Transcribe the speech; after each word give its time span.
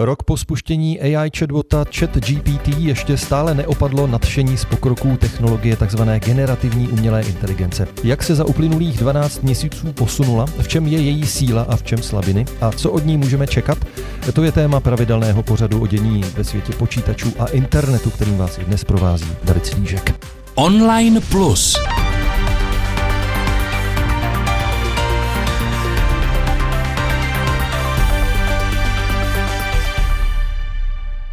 Rok 0.00 0.22
po 0.22 0.36
spuštění 0.36 1.00
AI 1.00 1.30
chatbota 1.38 1.84
ChatGPT 1.98 2.68
ještě 2.78 3.16
stále 3.16 3.54
neopadlo 3.54 4.06
nadšení 4.06 4.56
z 4.56 4.64
pokroků 4.64 5.16
technologie 5.16 5.76
tzv. 5.76 6.02
generativní 6.24 6.88
umělé 6.88 7.22
inteligence. 7.22 7.88
Jak 8.04 8.22
se 8.22 8.34
za 8.34 8.44
uplynulých 8.44 8.98
12 8.98 9.42
měsíců 9.42 9.92
posunula, 9.92 10.46
v 10.46 10.68
čem 10.68 10.86
je 10.86 11.00
její 11.00 11.26
síla 11.26 11.62
a 11.62 11.76
v 11.76 11.82
čem 11.82 12.02
slabiny 12.02 12.44
a 12.60 12.72
co 12.72 12.90
od 12.90 13.06
ní 13.06 13.16
můžeme 13.16 13.46
čekat? 13.46 13.78
To 14.34 14.44
je 14.44 14.52
téma 14.52 14.80
pravidelného 14.80 15.42
pořadu 15.42 15.80
o 15.80 15.86
dění 15.86 16.24
ve 16.36 16.44
světě 16.44 16.72
počítačů 16.72 17.32
a 17.38 17.46
internetu, 17.46 18.10
kterým 18.10 18.38
vás 18.38 18.58
i 18.58 18.64
dnes 18.64 18.84
provází 18.84 19.30
David 19.44 19.66
Slížek. 19.66 20.26
Online 20.54 21.20
Plus. 21.20 21.76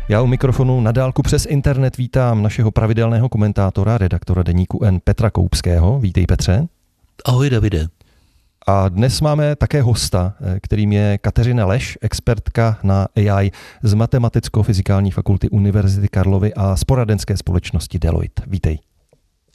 Já 0.10 0.22
u 0.22 0.28
mikrofonu 0.28 0.82
na 0.82 0.92
dálku 0.92 1.22
přes 1.22 1.46
internet 1.46 1.98
vítám 1.98 2.44
našeho 2.44 2.72
pravidelného 2.72 3.30
komentátora, 3.30 3.98
redaktora 3.98 4.44
deníku 4.44 4.84
N 4.84 5.00
Petra 5.04 5.30
Koupského. 5.30 6.00
Vítej 6.00 6.26
Petře. 6.26 6.68
Ahoj 7.26 7.50
Davide. 7.50 7.88
A 8.68 8.90
dnes 8.90 9.22
máme 9.22 9.56
také 9.56 9.82
hosta, 9.82 10.34
kterým 10.62 10.92
je 10.92 11.18
Kateřina 11.18 11.66
Leš, 11.66 11.98
expertka 12.02 12.78
na 12.84 13.08
AI 13.16 13.52
z 13.84 13.94
Matematicko-fyzikální 13.94 15.12
fakulty 15.12 15.50
Univerzity 15.50 16.08
Karlovy 16.08 16.54
a 16.54 16.76
z 16.76 16.84
poradenské 16.84 17.38
společnosti 17.38 18.00
Deloitte. 18.00 18.44
Vítej. 18.48 18.80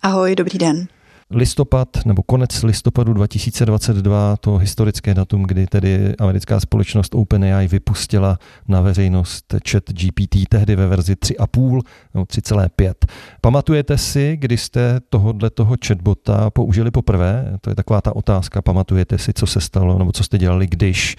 Ahoj, 0.03 0.35
dobrý 0.35 0.59
den 0.59 0.87
listopad 1.31 1.89
nebo 2.07 2.23
konec 2.23 2.63
listopadu 2.63 3.13
2022, 3.13 4.37
to 4.37 4.57
historické 4.57 5.15
datum, 5.15 5.43
kdy 5.43 5.67
tedy 5.67 6.15
americká 6.19 6.61
společnost 6.61 7.15
OpenAI 7.15 7.69
vypustila 7.69 8.39
na 8.69 8.81
veřejnost 8.81 9.55
chat 9.71 9.85
GPT 9.91 10.49
tehdy 10.49 10.77
ve 10.77 10.87
verzi 10.87 11.15
3,5 11.15 11.81
nebo 12.15 12.25
3,5. 12.25 12.95
Pamatujete 13.41 13.99
si, 13.99 14.37
kdy 14.37 14.57
jste 14.57 15.01
tohohle 15.09 15.51
toho 15.51 15.77
chatbota 15.87 16.51
použili 16.51 16.91
poprvé? 16.91 17.59
To 17.61 17.71
je 17.71 17.77
taková 17.77 18.01
ta 18.01 18.17
otázka. 18.17 18.63
Pamatujete 18.63 19.19
si, 19.19 19.33
co 19.33 19.47
se 19.47 19.61
stalo 19.61 19.99
nebo 19.99 20.13
co 20.13 20.25
jste 20.25 20.39
dělali, 20.39 20.67
když 20.67 21.17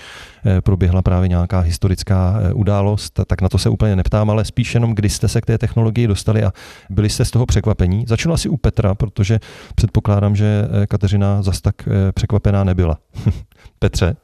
proběhla 0.61 1.01
právě 1.01 1.27
nějaká 1.29 1.59
historická 1.59 2.39
eh, 2.41 2.53
událost? 2.53 3.19
Tak 3.27 3.41
na 3.41 3.49
to 3.49 3.57
se 3.57 3.69
úplně 3.69 3.95
neptám, 3.95 4.29
ale 4.29 4.45
spíš 4.45 4.73
jenom, 4.73 4.95
kdy 4.95 5.09
jste 5.09 5.27
se 5.27 5.41
k 5.41 5.45
té 5.45 5.57
technologii 5.57 6.07
dostali 6.07 6.43
a 6.43 6.53
byli 6.89 7.09
jste 7.09 7.25
z 7.25 7.31
toho 7.31 7.45
překvapení. 7.45 8.05
Začnu 8.07 8.33
asi 8.33 8.49
u 8.49 8.57
Petra, 8.57 8.95
protože 8.95 9.39
předpokládám, 9.75 10.35
že 10.35 10.67
eh, 10.83 10.87
Kateřina 10.87 11.41
zas 11.41 11.61
tak 11.61 11.75
eh, 11.87 12.11
překvapená 12.11 12.63
nebyla. 12.63 12.97
Petře? 13.79 14.15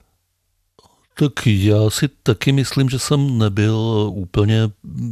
Tak 1.20 1.48
já 1.48 1.90
si 1.90 2.10
taky 2.24 2.52
myslím, 2.52 2.90
že 2.90 3.00
jsem 3.00 3.38
nebyl 3.38 4.10
úplně 4.14 4.70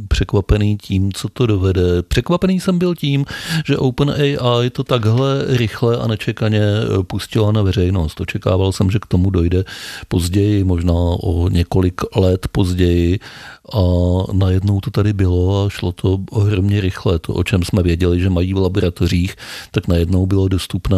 překvapený 0.08 0.76
tím, 0.76 1.12
co 1.12 1.28
to 1.28 1.46
dovede. 1.46 2.02
Překvapený 2.02 2.60
jsem 2.60 2.78
byl 2.78 2.94
tím, 2.94 3.24
že 3.66 3.78
OpenAI 3.78 4.70
to 4.72 4.84
takhle 4.84 5.44
rychle 5.48 5.96
a 5.96 6.06
nečekaně 6.06 6.62
pustila 7.06 7.52
na 7.52 7.62
veřejnost. 7.62 8.20
Očekával 8.20 8.72
jsem, 8.72 8.90
že 8.90 8.98
k 8.98 9.06
tomu 9.06 9.30
dojde 9.30 9.64
později, 10.08 10.64
možná 10.64 10.94
o 10.94 11.48
několik 11.48 12.00
let 12.16 12.48
později 12.52 13.18
a 13.74 13.80
najednou 14.32 14.80
to 14.80 14.90
tady 14.90 15.12
bylo 15.12 15.66
a 15.66 15.68
šlo 15.68 15.92
to 15.92 16.18
ohromně 16.30 16.80
rychle. 16.80 17.18
To, 17.18 17.34
o 17.34 17.44
čem 17.44 17.62
jsme 17.62 17.82
věděli, 17.82 18.20
že 18.20 18.30
mají 18.30 18.54
v 18.54 18.58
laboratořích, 18.58 19.36
tak 19.70 19.88
najednou 19.88 20.26
bylo 20.26 20.48
dostupné 20.48 20.96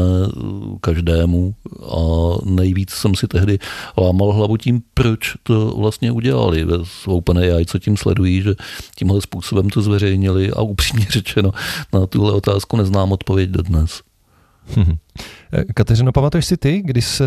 každému 0.80 1.54
a 1.82 1.96
nejvíc 2.44 2.90
jsem 2.90 3.14
si 3.14 3.28
tehdy 3.28 3.58
lámal 3.98 4.32
hlavu 4.32 4.56
tím, 4.56 4.82
proč 5.02 5.36
to 5.42 5.74
vlastně 5.78 6.12
udělali 6.12 6.64
ve 6.64 6.76
OpenAI, 7.06 7.66
co 7.66 7.78
tím 7.78 7.96
sledují, 7.96 8.42
že 8.42 8.54
tímhle 8.94 9.20
způsobem 9.20 9.70
to 9.70 9.82
zveřejnili 9.82 10.50
a 10.50 10.60
upřímně 10.60 11.06
řečeno 11.10 11.52
na 11.92 12.06
tuhle 12.06 12.32
otázku 12.32 12.76
neznám 12.76 13.12
odpověď 13.12 13.50
dodnes. 13.50 14.02
Kateřino, 15.74 16.12
pamatuješ 16.12 16.46
si 16.46 16.56
ty, 16.56 16.82
když 16.84 17.04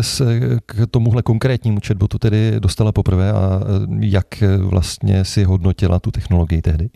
k 0.66 0.86
tomuhle 0.90 1.22
konkrétnímu 1.22 1.78
chatbotu 1.86 2.18
tedy 2.18 2.54
dostala 2.58 2.92
poprvé 2.92 3.32
a 3.32 3.60
jak 4.00 4.42
vlastně 4.58 5.24
si 5.24 5.44
hodnotila 5.44 5.98
tu 5.98 6.10
technologii 6.10 6.62
tehdy? 6.62 6.90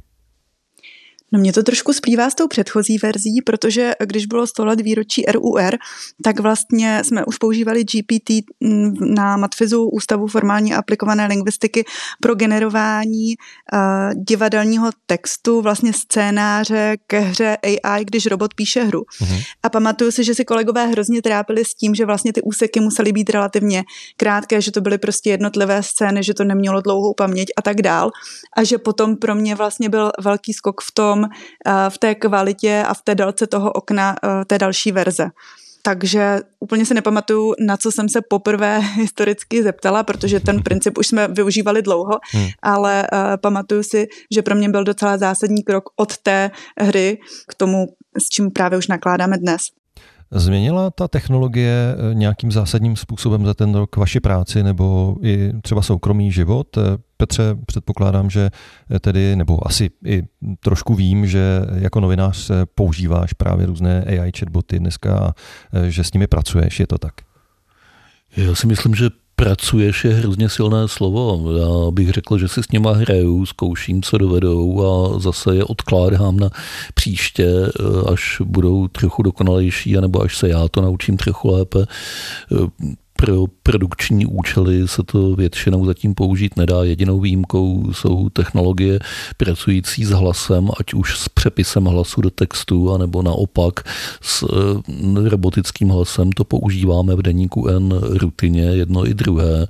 No 1.37 1.41
mě 1.41 1.53
to 1.53 1.63
trošku 1.63 1.93
splývá 1.93 2.31
s 2.31 2.35
tou 2.35 2.49
předchozí 2.49 2.99
verzí, 2.99 3.43
protože 3.47 3.93
když 4.05 4.27
bylo 4.27 4.47
100 4.47 4.65
let 4.65 4.81
výročí 4.81 5.25
RUR, 5.29 5.77
tak 6.25 6.41
vlastně 6.41 7.05
jsme 7.05 7.25
už 7.25 7.37
používali 7.37 7.85
GPT 7.85 8.31
na 9.01 9.37
Matfizu 9.37 9.89
Ústavu 9.89 10.27
formální 10.27 10.75
a 10.75 10.79
aplikované 10.79 11.27
lingvistiky 11.27 11.85
pro 12.23 12.35
generování 12.35 13.35
uh, 13.37 13.81
divadelního 14.15 14.91
textu, 15.07 15.61
vlastně 15.61 15.93
scénáře 15.93 16.97
ke 17.07 17.21
hře 17.21 17.57
AI, 17.63 18.05
když 18.05 18.27
robot 18.27 18.55
píše 18.55 18.83
hru. 18.83 19.01
Uh-huh. 19.01 19.43
A 19.63 19.69
pamatuju 19.69 20.11
si, 20.11 20.25
že 20.25 20.35
si 20.35 20.45
kolegové 20.45 20.87
hrozně 20.87 21.23
trápili 21.23 21.65
s 21.65 21.75
tím, 21.75 21.95
že 21.95 22.07
vlastně 22.07 22.33
ty 22.33 22.43
úseky 22.43 22.81
musely 22.81 23.13
být 23.13 23.31
relativně 23.31 23.85
krátké, 24.17 24.61
že 24.61 24.73
to 24.73 24.81
byly 24.81 24.99
prostě 24.99 25.31
jednotlivé 25.31 25.83
scény, 25.83 26.23
že 26.23 26.35
to 26.35 26.45
nemělo 26.45 26.81
dlouhou 26.81 27.15
paměť 27.15 27.49
a 27.57 27.63
tak 27.63 27.83
dál. 27.83 28.11
A 28.57 28.65
že 28.65 28.79
potom 28.79 29.17
pro 29.17 29.35
mě 29.35 29.55
vlastně 29.55 29.89
byl 29.89 30.11
velký 30.21 30.53
skok 30.53 30.81
v 30.81 30.93
tom, 30.93 31.26
v 31.89 31.99
té 31.99 32.15
kvalitě 32.15 32.85
a 32.87 32.95
v 32.95 33.03
té 33.03 33.15
délce 33.15 33.47
toho 33.47 33.73
okna 33.73 34.17
eh, 34.25 34.45
té 34.45 34.59
další 34.59 34.93
verze. 34.93 35.31
Takže 35.87 36.41
úplně 36.61 36.87
si 36.87 36.95
nepamatuju, 36.95 37.55
na 37.61 37.77
co 37.77 37.93
jsem 37.93 38.09
se 38.09 38.21
poprvé 38.29 38.79
historicky 38.95 39.63
zeptala, 39.63 40.03
protože 40.03 40.41
ten 40.41 40.63
princip 40.63 40.99
už 40.99 41.07
jsme 41.07 41.29
využívali 41.29 41.83
dlouho, 41.83 42.19
hmm. 42.33 42.49
ale 42.63 43.07
uh, 43.13 43.19
pamatuju 43.43 43.83
si, 43.83 44.07
že 44.35 44.43
pro 44.43 44.55
mě 44.55 44.69
byl 44.69 44.85
docela 44.85 45.19
zásadní 45.19 45.63
krok 45.63 45.85
od 45.97 46.17
té 46.19 46.51
hry 46.81 47.19
k 47.49 47.55
tomu, 47.55 47.87
s 48.19 48.29
čím 48.29 48.51
právě 48.51 48.79
už 48.79 48.89
nakládáme 48.89 49.39
dnes. 49.39 49.61
Změnila 50.31 50.91
ta 50.91 51.09
technologie 51.09 51.95
eh, 51.95 52.15
nějakým 52.15 52.53
zásadním 52.53 52.97
způsobem 52.97 53.47
za 53.47 53.55
ten 53.55 53.75
rok 53.75 53.97
vaši 53.97 54.21
práci 54.21 54.63
nebo 54.63 55.17
i 55.23 55.53
třeba 55.63 55.83
soukromý 55.83 56.33
život? 56.33 56.77
Eh, 56.77 56.81
Petře, 57.17 57.43
předpokládám, 57.67 58.31
že 58.31 58.51
eh, 58.91 59.01
tedy, 59.01 59.37
nebo 59.37 59.67
asi 59.67 59.91
i 60.05 60.23
trošku 60.61 60.95
vím, 60.95 61.27
že 61.27 61.61
jako 61.75 62.01
novinář 62.01 62.51
používáš 62.75 63.33
právě 63.33 63.67
různé 63.67 64.05
AI 64.05 64.33
chatboty 64.39 64.79
dneska 64.79 65.19
a 65.19 65.33
že 65.89 66.05
s 66.05 66.13
nimi 66.13 66.27
pracuješ, 66.27 66.81
je 66.81 66.87
to 66.87 66.99
tak? 66.99 67.15
Já 68.37 68.55
si 68.55 68.67
myslím, 68.67 68.95
že 68.95 69.11
pracuješ 69.37 70.05
je 70.05 70.15
hrozně 70.15 70.49
silné 70.49 70.89
slovo. 70.89 71.53
Já 71.59 71.91
bych 71.91 72.11
řekl, 72.11 72.39
že 72.39 72.49
si 72.49 72.63
s 72.63 72.71
něma 72.71 72.93
hraju, 72.93 73.47
zkouším, 73.47 74.03
co 74.03 74.19
dovedou 74.19 74.85
a 74.85 75.19
zase 75.19 75.57
je 75.57 75.65
odkládám 75.65 76.37
na 76.37 76.51
příště, 76.95 77.49
až 78.13 78.43
budou 78.45 78.89
trochu 78.89 79.23
dokonalejší, 79.23 79.97
anebo 79.97 80.23
až 80.23 80.37
se 80.37 80.49
já 80.49 80.69
to 80.69 80.81
naučím 80.81 81.17
trochu 81.17 81.49
lépe 81.49 81.87
pro 83.17 83.45
produkční 83.63 84.27
účely 84.27 84.89
se 84.89 85.03
to 85.03 85.37
většinou 85.37 85.87
zatím 85.87 86.15
použít 86.15 86.57
nedá. 86.57 86.85
Jedinou 86.85 87.21
výjimkou 87.21 87.93
jsou 87.93 88.29
technologie 88.29 88.99
pracující 89.37 90.05
s 90.05 90.11
hlasem, 90.11 90.71
ať 90.81 90.95
už 90.95 91.19
s 91.19 91.29
přepisem 91.29 91.85
hlasu 91.85 92.21
do 92.21 92.31
textu, 92.31 92.95
anebo 92.95 93.23
naopak 93.23 93.81
s 94.23 94.43
eh, 94.43 95.29
robotickým 95.29 95.89
hlasem. 95.89 96.33
To 96.33 96.45
používáme 96.45 97.17
v 97.17 97.23
deníku 97.23 97.69
N 97.69 98.01
rutině, 98.03 98.63
jedno 98.63 99.09
i 99.09 99.15
druhé, 99.15 99.67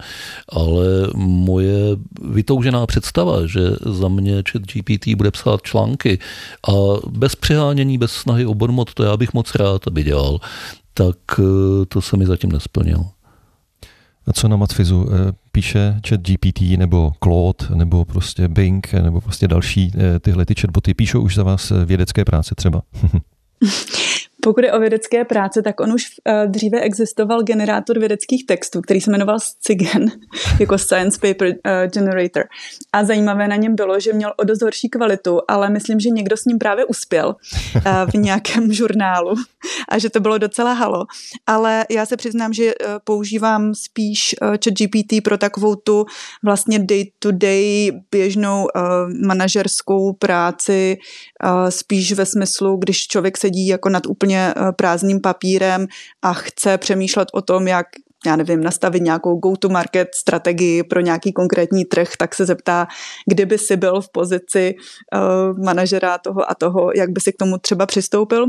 ale 0.48 0.86
moje 1.16 1.96
vytoužená 2.22 2.86
představa, 2.86 3.46
že 3.46 3.60
za 3.84 4.08
mě 4.08 4.42
chat 4.50 4.62
GPT 4.62 5.08
bude 5.16 5.30
psát 5.30 5.62
články 5.62 6.18
a 6.68 6.72
bez 7.10 7.36
přehánění, 7.36 7.98
bez 7.98 8.12
snahy 8.12 8.46
o 8.46 8.54
bonmot, 8.54 8.94
to 8.94 9.02
já 9.02 9.16
bych 9.16 9.34
moc 9.34 9.54
rád, 9.54 9.86
aby 9.86 10.02
dělal, 10.02 10.38
tak 10.94 11.16
eh, 11.38 11.86
to 11.88 12.02
se 12.02 12.16
mi 12.16 12.26
zatím 12.26 12.52
nesplnilo 12.52 13.15
co 14.32 14.48
na 14.48 14.56
Matfizu 14.56 15.08
eh, 15.08 15.32
píše 15.52 16.00
chat 16.08 16.20
GPT 16.20 16.60
nebo 16.60 17.12
Claude 17.22 17.76
nebo 17.76 18.04
prostě 18.04 18.48
Bing 18.48 18.92
nebo 18.92 19.20
prostě 19.20 19.48
další 19.48 19.92
eh, 19.94 20.20
tyhle 20.20 20.46
ty 20.46 20.54
chatboty 20.54 20.94
píšou 20.94 21.20
už 21.20 21.34
za 21.34 21.42
vás 21.42 21.70
eh, 21.70 21.84
vědecké 21.84 22.24
práce 22.24 22.54
třeba? 22.54 22.82
Pokud 24.46 24.64
je 24.64 24.72
o 24.72 24.80
vědecké 24.80 25.24
práce, 25.24 25.62
tak 25.62 25.80
on 25.80 25.92
už 25.92 26.02
uh, 26.02 26.50
dříve 26.50 26.80
existoval 26.80 27.42
generátor 27.42 27.98
vědeckých 27.98 28.46
textů, 28.46 28.80
který 28.80 29.00
se 29.00 29.10
jmenoval 29.10 29.40
SCIGEN, 29.40 30.06
jako 30.60 30.78
Science 30.78 31.18
Paper 31.20 31.48
uh, 31.48 31.54
Generator. 31.92 32.44
A 32.92 33.04
zajímavé 33.04 33.48
na 33.48 33.56
něm 33.56 33.74
bylo, 33.74 34.00
že 34.00 34.12
měl 34.12 34.32
o 34.36 34.44
dost 34.44 34.62
horší 34.62 34.88
kvalitu, 34.88 35.40
ale 35.48 35.70
myslím, 35.70 36.00
že 36.00 36.10
někdo 36.10 36.36
s 36.36 36.44
ním 36.44 36.58
právě 36.58 36.84
uspěl 36.84 37.36
uh, 37.74 37.82
v 38.10 38.14
nějakém 38.18 38.72
žurnálu 38.72 39.34
a 39.88 39.98
že 39.98 40.10
to 40.10 40.20
bylo 40.20 40.38
docela 40.38 40.72
halo. 40.72 41.04
Ale 41.46 41.86
já 41.90 42.06
se 42.06 42.16
přiznám, 42.16 42.52
že 42.52 42.64
uh, 42.64 42.90
používám 43.04 43.74
spíš 43.74 44.34
uh, 44.42 44.48
chat 44.48 44.74
GPT 44.74 45.24
pro 45.24 45.38
takovou 45.38 45.74
tu 45.74 46.04
vlastně 46.44 46.78
day-to-day 46.78 47.92
běžnou 48.10 48.62
uh, 48.62 49.26
manažerskou 49.26 50.12
práci, 50.12 50.96
uh, 51.44 51.68
spíš 51.68 52.12
ve 52.12 52.26
smyslu, 52.26 52.76
když 52.76 53.06
člověk 53.06 53.38
sedí 53.38 53.66
jako 53.66 53.88
nad 53.88 54.06
úplně 54.06 54.35
úplně 54.36 54.54
eh, 54.56 54.72
prázdným 54.72 55.20
papírem 55.20 55.86
a 56.22 56.32
chce 56.32 56.78
přemýšlet 56.78 57.28
o 57.32 57.42
tom, 57.42 57.68
jak 57.68 57.86
já 58.26 58.36
nevím, 58.36 58.62
nastavit 58.62 59.02
nějakou 59.02 59.36
go-to-market 59.36 60.08
strategii 60.14 60.82
pro 60.82 61.00
nějaký 61.00 61.32
konkrétní 61.32 61.84
trh, 61.84 62.08
tak 62.18 62.34
se 62.34 62.46
zeptá, 62.46 62.86
kdyby 63.30 63.58
si 63.58 63.76
byl 63.76 64.00
v 64.00 64.08
pozici 64.12 64.74
uh, 64.74 65.64
manažera 65.64 66.18
toho 66.18 66.50
a 66.50 66.54
toho, 66.54 66.90
jak 66.96 67.10
by 67.10 67.20
si 67.20 67.32
k 67.32 67.36
tomu 67.36 67.58
třeba 67.58 67.86
přistoupil. 67.86 68.46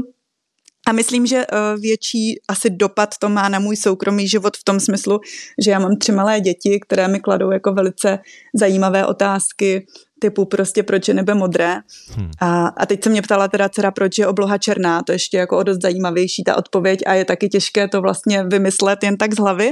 A 0.88 0.92
myslím, 0.92 1.25
že 1.25 1.38
uh, 1.48 1.81
větší 1.81 2.39
asi 2.48 2.69
dopad 2.69 3.10
to 3.19 3.30
má 3.30 3.50
na 3.50 3.60
můj 3.60 3.75
soukromý 3.75 4.28
život 4.28 4.57
v 4.57 4.63
tom 4.63 4.80
smyslu, 4.80 5.19
že 5.66 5.72
já 5.72 5.80
mám 5.80 5.98
tři 5.98 6.12
malé 6.12 6.39
děti, 6.39 6.80
které 6.80 7.07
mi 7.07 7.19
kladou 7.19 7.51
jako 7.51 7.74
velice 7.74 8.19
zajímavé 8.54 9.06
otázky, 9.06 9.86
typu 10.19 10.45
prostě 10.45 10.84
proč 10.84 11.07
je 11.07 11.13
nebe 11.13 11.34
modré. 11.34 11.78
Hmm. 12.16 12.31
A, 12.39 12.68
a 12.68 12.86
teď 12.86 13.04
se 13.04 13.10
mě 13.10 13.22
ptala 13.22 13.48
teda 13.48 13.69
dcera, 13.69 13.92
proč 13.92 14.18
je 14.18 14.28
obloha 14.28 14.57
černá, 14.57 15.04
to 15.04 15.12
ještě 15.12 15.38
jako 15.38 15.57
o 15.57 15.63
dost 15.63 15.81
zajímavější 15.81 16.44
ta 16.44 16.57
odpověď 16.57 17.00
a 17.06 17.13
je 17.13 17.25
taky 17.25 17.50
těžké 17.50 17.88
to 17.88 18.01
vlastně 18.01 18.44
vymyslet 18.44 19.04
jen 19.04 19.18
tak 19.18 19.33
z 19.33 19.38
hlavy. 19.38 19.72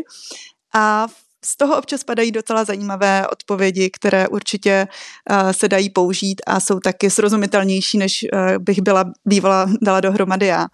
A 0.74 1.08
z 1.46 1.58
toho 1.58 1.78
občas 1.78 2.04
padají 2.04 2.32
docela 2.32 2.64
zajímavé 2.64 3.28
odpovědi, 3.28 3.90
které 3.90 4.28
určitě 4.28 4.88
uh, 5.30 5.50
se 5.50 5.68
dají 5.68 5.90
použít 5.90 6.42
a 6.48 6.60
jsou 6.60 6.80
taky 6.80 7.10
srozumitelnější, 7.10 7.98
než 7.98 8.26
uh, 8.34 8.64
bych 8.64 8.82
byla 8.82 9.06
bývala 9.26 9.70
dala 9.82 10.02
dohromady 10.02 10.46
já. 10.46 10.68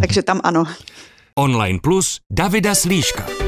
Takže 0.00 0.22
tam 0.22 0.40
ano. 0.44 0.64
Online 1.34 1.78
Plus 1.82 2.20
Davida 2.30 2.74
Slíška. 2.74 3.41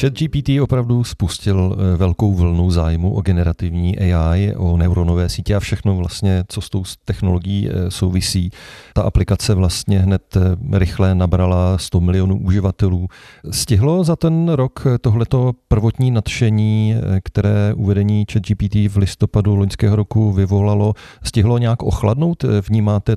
ChatGPT 0.00 0.50
opravdu 0.62 1.04
spustil 1.04 1.76
eh, 1.76 1.96
velkou 1.96 2.34
vlnu 2.34 2.70
zájmu 2.70 3.14
o 3.14 3.20
generativní 3.20 3.98
AI, 3.98 4.54
o 4.56 4.76
neuronové 4.76 5.28
sítě 5.28 5.54
a 5.54 5.60
všechno 5.60 5.96
vlastně, 5.96 6.44
co 6.48 6.60
s 6.60 6.70
tou 6.70 6.84
technologií 7.04 7.68
eh, 7.68 7.90
souvisí. 7.90 8.50
Ta 8.94 9.02
aplikace 9.02 9.54
vlastně 9.54 9.98
hned 9.98 10.36
eh, 10.36 10.78
rychle 10.78 11.14
nabrala 11.14 11.78
100 11.78 12.00
milionů 12.00 12.40
uživatelů. 12.40 13.08
Stihlo 13.50 14.04
za 14.04 14.16
ten 14.16 14.48
rok 14.48 14.86
tohleto 15.00 15.52
prvotní 15.68 16.10
nadšení, 16.10 16.94
které 17.24 17.74
uvedení 17.74 18.26
ChatGPT 18.32 18.74
v 18.74 18.96
listopadu 18.96 19.56
loňského 19.56 19.96
roku 19.96 20.32
vyvolalo, 20.32 20.94
stihlo 21.24 21.58
nějak 21.58 21.82
ochladnout? 21.82 22.44
Vnímáte 22.68 23.16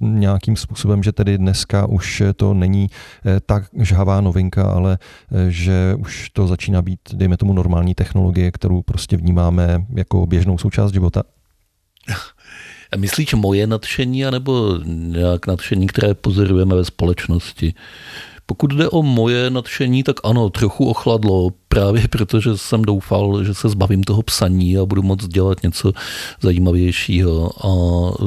nějakým 0.00 0.56
způsobem, 0.56 1.02
že 1.02 1.12
tedy 1.12 1.38
dneska 1.38 1.86
už 1.86 2.22
to 2.36 2.54
není 2.54 2.90
eh, 3.26 3.40
tak 3.46 3.64
žhavá 3.80 4.20
novinka, 4.20 4.70
ale 4.70 4.98
eh, 5.00 5.50
že 5.50 5.94
už 5.98 6.30
to 6.30 6.46
začíná 6.46 6.82
být, 6.82 7.00
dejme 7.12 7.36
tomu, 7.36 7.52
normální 7.52 7.94
technologie, 7.94 8.50
kterou 8.50 8.82
prostě 8.82 9.16
vnímáme 9.16 9.86
jako 9.94 10.26
běžnou 10.26 10.58
součást 10.58 10.92
života? 10.92 11.22
Myslíš 12.96 13.34
moje 13.34 13.66
nadšení, 13.66 14.26
anebo 14.26 14.78
nějak 14.84 15.46
nadšení, 15.46 15.86
které 15.86 16.14
pozorujeme 16.14 16.74
ve 16.74 16.84
společnosti? 16.84 17.74
Pokud 18.50 18.74
jde 18.74 18.88
o 18.88 19.02
moje 19.02 19.50
nadšení, 19.50 20.02
tak 20.02 20.16
ano, 20.24 20.50
trochu 20.50 20.90
ochladlo, 20.90 21.50
právě 21.68 22.08
protože 22.08 22.56
jsem 22.56 22.82
doufal, 22.82 23.44
že 23.44 23.54
se 23.54 23.68
zbavím 23.68 24.04
toho 24.04 24.22
psaní 24.22 24.78
a 24.78 24.86
budu 24.86 25.02
moct 25.02 25.28
dělat 25.28 25.62
něco 25.62 25.92
zajímavějšího 26.40 27.50
a 27.66 27.70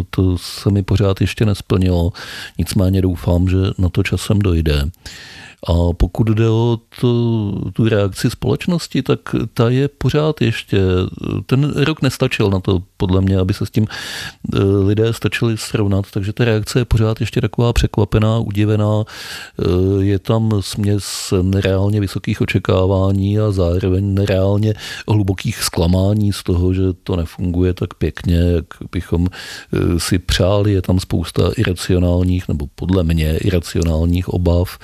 to 0.09 0.38
se 0.38 0.69
mi 0.71 0.83
pořád 0.83 1.21
ještě 1.21 1.45
nesplnilo. 1.45 2.12
Nicméně 2.57 3.01
doufám, 3.01 3.50
že 3.50 3.57
na 3.77 3.89
to 3.89 4.03
časem 4.03 4.39
dojde. 4.39 4.89
A 5.67 5.93
pokud 5.97 6.27
jde 6.27 6.49
o 6.49 6.77
tu, 6.99 7.51
tu 7.73 7.89
reakci 7.89 8.29
společnosti, 8.29 9.01
tak 9.01 9.19
ta 9.53 9.69
je 9.69 9.87
pořád 9.87 10.41
ještě, 10.41 10.81
ten 11.45 11.73
rok 11.75 12.01
nestačil 12.01 12.49
na 12.49 12.59
to, 12.59 12.83
podle 12.97 13.21
mě, 13.21 13.37
aby 13.37 13.53
se 13.53 13.65
s 13.65 13.69
tím 13.69 13.87
e, 14.53 14.63
lidé 14.63 15.13
stačili 15.13 15.57
srovnat, 15.57 16.05
takže 16.11 16.33
ta 16.33 16.45
reakce 16.45 16.79
je 16.79 16.85
pořád 16.85 17.19
ještě 17.19 17.41
taková 17.41 17.73
překvapená, 17.73 18.39
udivená, 18.39 19.03
e, 19.03 20.03
je 20.03 20.19
tam 20.19 20.51
směs 20.59 21.33
nereálně 21.41 21.99
vysokých 21.99 22.41
očekávání 22.41 23.39
a 23.39 23.51
zároveň 23.51 24.13
nereálně 24.13 24.73
hlubokých 25.07 25.63
zklamání 25.63 26.33
z 26.33 26.43
toho, 26.43 26.73
že 26.73 26.81
to 27.03 27.15
nefunguje 27.15 27.73
tak 27.73 27.93
pěkně, 27.93 28.37
jak 28.37 28.65
bychom 28.91 29.27
e, 29.27 29.99
si 29.99 30.19
přáli, 30.19 30.73
je 30.73 30.81
tam 30.81 30.99
spousta 30.99 31.51
iracionálních, 31.57 32.47
nebo 32.47 32.67
podle 32.75 33.03
mě 33.03 33.37
iracionálních 33.37 34.29
obav, 34.29 34.77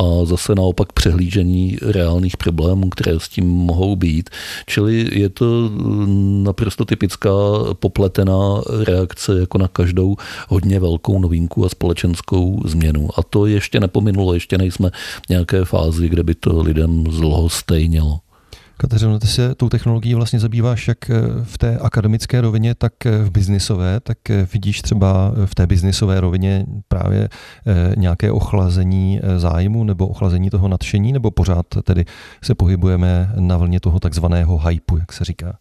a 0.00 0.24
zase 0.24 0.54
naopak 0.54 0.92
přehlížení 0.92 1.78
reálných 1.82 2.36
problémů, 2.36 2.88
které 2.88 3.20
s 3.20 3.28
tím 3.28 3.48
mohou 3.48 3.96
být. 3.96 4.30
Čili 4.66 5.08
je 5.12 5.28
to 5.28 5.70
naprosto 6.42 6.84
typická 6.84 7.30
popletená 7.72 8.62
reakce 8.84 9.40
jako 9.40 9.58
na 9.58 9.68
každou 9.68 10.16
hodně 10.48 10.80
velkou 10.80 11.18
novinku 11.18 11.64
a 11.64 11.68
společenskou 11.68 12.62
změnu. 12.64 13.08
A 13.16 13.22
to 13.22 13.46
ještě 13.46 13.80
nepominulo, 13.80 14.34
ještě 14.34 14.58
nejsme 14.58 14.90
v 15.26 15.28
nějaké 15.28 15.64
fázi, 15.64 16.08
kde 16.08 16.22
by 16.22 16.34
to 16.34 16.62
lidem 16.62 17.04
zlhostejnilo. 17.10 18.25
Kateřino, 18.78 19.18
ty 19.18 19.26
se 19.26 19.54
tou 19.54 19.68
technologií 19.68 20.14
vlastně 20.14 20.40
zabýváš 20.40 20.88
jak 20.88 21.10
eh, 21.10 21.14
v 21.42 21.58
té 21.58 21.78
akademické 21.78 22.40
rovině, 22.40 22.74
tak 22.74 23.06
eh, 23.06 23.24
v 23.24 23.30
biznisové, 23.30 24.00
tak 24.00 24.30
eh, 24.30 24.46
vidíš 24.52 24.82
třeba 24.82 25.32
v 25.46 25.54
té 25.54 25.66
biznisové 25.66 26.20
rovině 26.20 26.66
právě 26.88 27.28
nějaké 27.96 28.32
ochlazení 28.32 29.20
zájmu 29.36 29.84
nebo 29.84 30.08
ochlazení 30.08 30.50
toho 30.50 30.68
nadšení, 30.68 31.12
nebo 31.12 31.30
pořád 31.30 31.66
tedy 31.82 32.04
se 32.44 32.54
pohybujeme 32.54 33.32
na 33.38 33.56
vlně 33.56 33.80
toho 33.80 34.00
takzvaného 34.00 34.58
hypu, 34.58 34.96
jak 34.96 35.12
se 35.12 35.24
říká? 35.24 35.58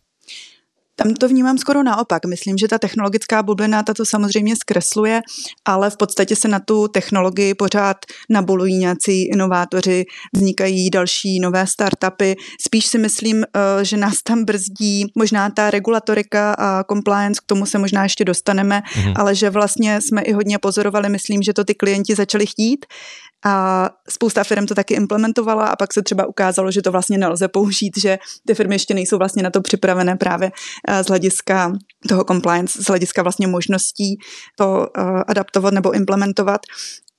Tam 0.96 1.14
to 1.14 1.28
vnímám 1.28 1.58
skoro 1.58 1.84
naopak. 1.84 2.26
Myslím, 2.26 2.58
že 2.58 2.68
ta 2.68 2.78
technologická 2.78 3.44
bublina 3.44 3.84
ta 3.84 3.94
to 3.94 4.06
samozřejmě 4.06 4.56
zkresluje, 4.56 5.22
ale 5.66 5.90
v 5.90 5.98
podstatě 5.98 6.36
se 6.36 6.48
na 6.48 6.60
tu 6.60 6.88
technologii 6.88 7.54
pořád 7.54 7.98
nabolují 8.30 8.78
nějací 8.78 9.28
inovátoři, 9.28 10.06
vznikají 10.34 10.90
další 10.90 11.40
nové 11.40 11.68
startupy. 11.68 12.36
Spíš 12.62 12.86
si 12.86 12.98
myslím, 12.98 13.44
eh, 13.44 13.86
že 13.86 13.98
nás 13.98 14.16
tam 14.24 14.46
brzdí 14.46 15.06
možná 15.16 15.50
ta 15.50 15.72
regulatorika 15.72 16.54
a 16.54 16.84
compliance, 16.84 17.42
k 17.44 17.46
tomu 17.46 17.66
se 17.66 17.78
možná 17.78 18.04
ještě 18.04 18.26
dostaneme, 18.26 18.82
mhm. 18.98 19.14
ale 19.16 19.36
že 19.36 19.50
vlastně 19.50 20.02
jsme 20.02 20.22
i 20.22 20.32
hodně 20.34 20.58
pozorovali, 20.60 21.10
myslím, 21.10 21.42
že 21.42 21.54
to 21.54 21.64
ty 21.64 21.76
klienti 21.76 22.16
začali 22.16 22.46
chtít 22.46 22.86
a 23.46 23.90
spousta 24.10 24.44
firm 24.44 24.66
to 24.66 24.76
taky 24.76 24.94
implementovala 24.94 25.66
a 25.68 25.76
pak 25.76 25.94
se 25.94 26.02
třeba 26.02 26.26
ukázalo, 26.26 26.72
že 26.72 26.82
to 26.82 26.92
vlastně 26.92 27.18
nelze 27.18 27.48
použít, 27.48 27.98
že 27.98 28.18
ty 28.48 28.54
firmy 28.54 28.76
ještě 28.76 28.94
nejsou 28.94 29.18
vlastně 29.18 29.44
na 29.44 29.50
to 29.50 29.62
připravené 29.62 30.16
právě 30.16 30.52
z 31.04 31.08
hlediska 31.08 31.74
toho 32.10 32.24
compliance, 32.24 32.84
z 32.84 32.86
hlediska 32.86 33.24
vlastně 33.24 33.48
možností 33.48 34.18
to 34.58 34.88
eh, 34.98 35.24
adaptovat 35.28 35.74
nebo 35.74 35.92
implementovat. 35.92 36.62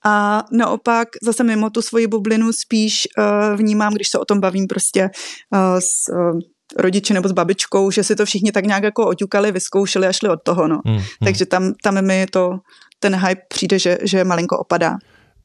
A 0.05 0.45
naopak 0.53 1.09
zase 1.23 1.45
mimo 1.45 1.71
tu 1.71 1.83
svoji 1.83 2.07
bublinu 2.07 2.53
spíš 2.53 3.09
uh, 3.19 3.57
vnímám, 3.57 3.95
když 3.95 4.09
se 4.09 4.19
o 4.19 4.25
tom 4.25 4.41
bavím 4.41 4.67
prostě 4.67 5.03
uh, 5.03 5.79
s 5.79 6.13
uh, 6.13 6.41
rodiči 6.79 7.15
nebo 7.15 7.29
s 7.29 7.33
babičkou, 7.33 7.91
že 7.91 8.05
si 8.05 8.17
to 8.17 8.25
všichni 8.25 8.53
tak 8.53 8.67
nějak 8.67 8.83
jako 8.83 9.07
oťukali, 9.07 9.53
vyzkoušeli 9.53 10.07
a 10.07 10.13
šli 10.13 10.29
od 10.29 10.43
toho. 10.43 10.69
No. 10.69 10.81
Hmm, 10.87 10.97
hmm. 10.97 11.05
Takže 11.25 11.47
tam, 11.47 11.73
tam 11.83 12.07
mi 12.07 12.27
to, 12.27 12.51
ten 12.99 13.17
hype 13.17 13.43
přijde, 13.49 13.79
že, 13.79 13.99
že 14.03 14.25
malinko 14.25 14.59
opadá. 14.59 14.97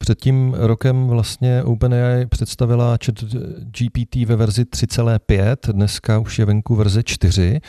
Před 0.02 0.20
tím 0.20 0.54
rokem 0.58 1.06
vlastně 1.06 1.62
OpenAI 1.62 2.26
představila 2.26 2.98
chat 3.04 3.24
GPT 3.78 4.16
ve 4.26 4.36
verzi 4.36 4.64
3.5, 4.64 5.56
dneska 5.72 6.18
už 6.18 6.38
je 6.38 6.44
venku 6.44 6.74
verze 6.74 7.02
4. 7.02 7.60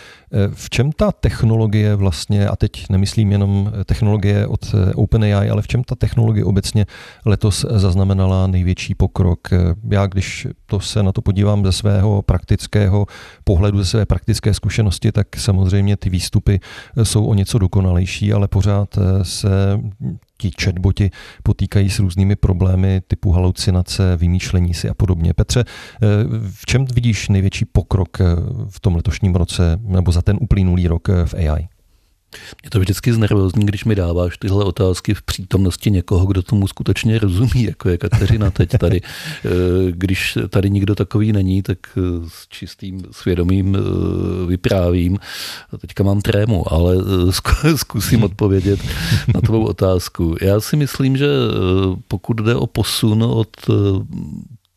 V 0.54 0.70
čem 0.70 0.92
ta 0.92 1.12
technologie 1.12 1.96
vlastně, 1.96 2.48
a 2.48 2.56
teď 2.56 2.90
nemyslím 2.90 3.32
jenom 3.32 3.72
technologie 3.86 4.48
od 4.48 4.76
OpenAI, 4.96 5.50
ale 5.50 5.62
v 5.62 5.68
čem 5.68 5.84
ta 5.84 5.96
technologie 5.96 6.46
obecně 6.46 6.86
letos 7.26 7.66
zaznamenala 7.70 8.48
největší 8.48 8.96
pokrok? 8.96 9.48
Já, 9.90 10.08
když 10.08 10.48
to 10.66 10.80
se 10.80 11.04
na 11.04 11.12
to 11.12 11.22
podívám 11.22 11.66
ze 11.66 11.72
svého 11.72 12.22
praktického 12.22 13.06
pohledu, 13.44 13.78
ze 13.78 13.86
své 13.86 14.06
praktické 14.06 14.54
zkušenosti, 14.54 15.12
tak 15.12 15.28
samozřejmě 15.38 15.98
ty 15.98 16.10
výstupy 16.10 16.60
jsou 17.04 17.26
o 17.26 17.34
něco 17.34 17.58
dokonalejší, 17.58 18.34
ale 18.34 18.48
pořád 18.48 19.00
se 19.24 19.80
ti 20.52 20.64
chatboti 20.64 21.12
potýkají 21.44 21.90
s 21.90 22.00
různými 22.00 22.36
problémy 22.36 23.02
typu 23.08 23.32
halucinace, 23.32 24.18
vymýšlení 24.18 24.74
si 24.74 24.90
a 24.90 24.94
podobně. 24.94 25.34
Petře, 25.34 25.64
eh, 25.64 26.08
v 26.50 26.66
čem 26.66 26.86
vidíš 26.86 27.30
největší 27.30 27.66
pokrok 27.66 28.22
eh, 28.22 28.26
v 28.70 28.80
tom 28.80 28.96
letošním 28.96 29.36
roce 29.36 29.80
nebo 29.82 30.12
za 30.12 30.22
ten 30.22 30.38
uplynulý 30.42 30.88
rok 30.88 31.10
eh, 31.10 31.26
v 31.26 31.34
AI? 31.34 31.73
Mě 32.64 32.70
to 32.70 32.80
vždycky 32.80 33.14
znervozní, 33.14 33.66
když 33.66 33.86
mi 33.86 33.96
dáváš 33.96 34.38
tyhle 34.38 34.66
otázky 34.66 35.14
v 35.14 35.22
přítomnosti 35.22 35.92
někoho, 35.92 36.26
kdo 36.26 36.44
tomu 36.44 36.68
skutečně 36.68 37.20
rozumí, 37.20 37.64
jako 37.64 37.90
je 37.90 37.98
Kateřina 37.98 38.52
teď 38.52 38.70
tady. 38.80 39.02
Eh, 39.46 39.92
když 39.92 40.38
tady 40.50 40.70
nikdo 40.70 40.96
takový 40.96 41.34
není, 41.34 41.64
tak 41.64 41.78
eh, 41.98 42.02
s 42.28 42.48
čistým 42.48 43.02
svědomím 43.12 43.76
eh, 43.76 43.80
vyprávím. 44.48 45.18
Teďka 45.78 46.04
mám 46.04 46.22
trému, 46.22 46.74
ale 46.74 46.96
zkusím 47.76 48.24
odpovědět 48.24 48.80
na 49.34 49.42
tvou 49.42 49.66
otázku. 49.74 50.36
Já 50.42 50.60
si 50.60 50.76
myslím, 50.76 51.18
že 51.18 51.28
pokud 52.08 52.34
jde 52.34 52.56
o 52.56 52.68
posun 52.68 53.24
od 53.24 53.50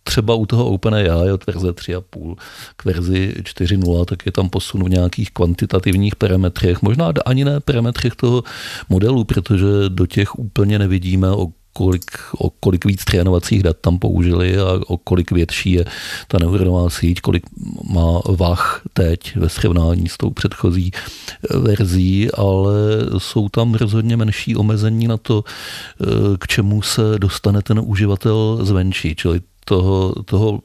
třeba 0.06 0.34
u 0.34 0.46
toho 0.46 0.70
OpenAI 0.70 1.32
od 1.32 1.46
verze 1.46 1.70
3.5 1.70 2.36
k 2.76 2.84
verzi 2.84 3.34
4.0, 3.42 4.04
tak 4.04 4.26
je 4.26 4.32
tam 4.32 4.48
posun 4.48 4.84
v 4.84 4.88
nějakých 4.88 5.30
kvantitativních 5.30 6.16
parametrech, 6.16 6.82
možná 6.82 7.12
ani 7.26 7.44
ne 7.44 7.60
parametrech 7.60 8.14
toho 8.16 8.42
modelu, 8.88 9.24
protože 9.24 9.66
do 9.88 10.06
těch 10.06 10.38
úplně 10.38 10.78
nevidíme, 10.78 11.30
o 11.30 11.48
kolik, 11.76 12.04
o 12.38 12.50
kolik 12.50 12.84
víc 12.84 13.04
trénovacích 13.04 13.62
dat 13.62 13.76
tam 13.80 13.98
použili 13.98 14.58
a 14.58 14.80
o 14.86 14.96
kolik 14.96 15.32
větší 15.32 15.72
je 15.72 15.84
ta 16.28 16.38
neuronová 16.38 16.90
síť, 16.90 17.20
kolik 17.20 17.44
má 17.90 18.20
vach 18.28 18.80
teď 18.92 19.36
ve 19.36 19.48
srovnání 19.48 20.08
s 20.08 20.16
tou 20.16 20.30
předchozí 20.30 20.90
eh, 20.94 21.58
verzí, 21.58 22.30
ale 22.32 22.74
jsou 23.18 23.48
tam 23.48 23.74
rozhodně 23.74 24.16
menší 24.16 24.56
omezení 24.56 25.08
na 25.08 25.16
to, 25.16 25.44
eh, 25.44 26.04
k 26.38 26.46
čemu 26.46 26.82
se 26.82 27.02
dostane 27.18 27.62
ten 27.62 27.80
uživatel 27.84 28.58
zvenčí, 28.62 29.14
čili 29.14 29.40
toho, 29.68 30.14
toho 30.24 30.60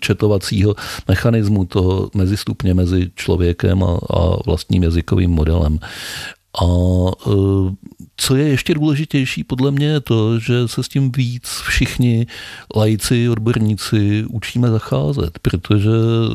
četovacího 0.00 0.74
mechanismu, 1.08 1.64
toho 1.64 2.10
mezistupně 2.14 2.74
mezi 2.74 3.10
člověkem 3.14 3.82
a, 3.82 3.98
a 4.10 4.36
vlastním 4.46 4.82
jazykovým 4.82 5.30
modelem. 5.30 5.78
A 6.62 6.64
e, 6.64 7.30
co 8.20 8.36
je 8.36 8.48
ještě 8.48 8.74
důležitější 8.74 9.44
podle 9.44 9.70
mě 9.70 9.86
je 9.86 10.00
to, 10.00 10.38
že 10.38 10.68
se 10.68 10.82
s 10.82 10.88
tím 10.88 11.12
víc 11.12 11.48
všichni 11.68 12.26
lajci, 12.76 13.28
odborníci 13.28 14.24
učíme 14.28 14.70
zacházet, 14.70 15.38
protože 15.38 15.90
e, 15.90 16.32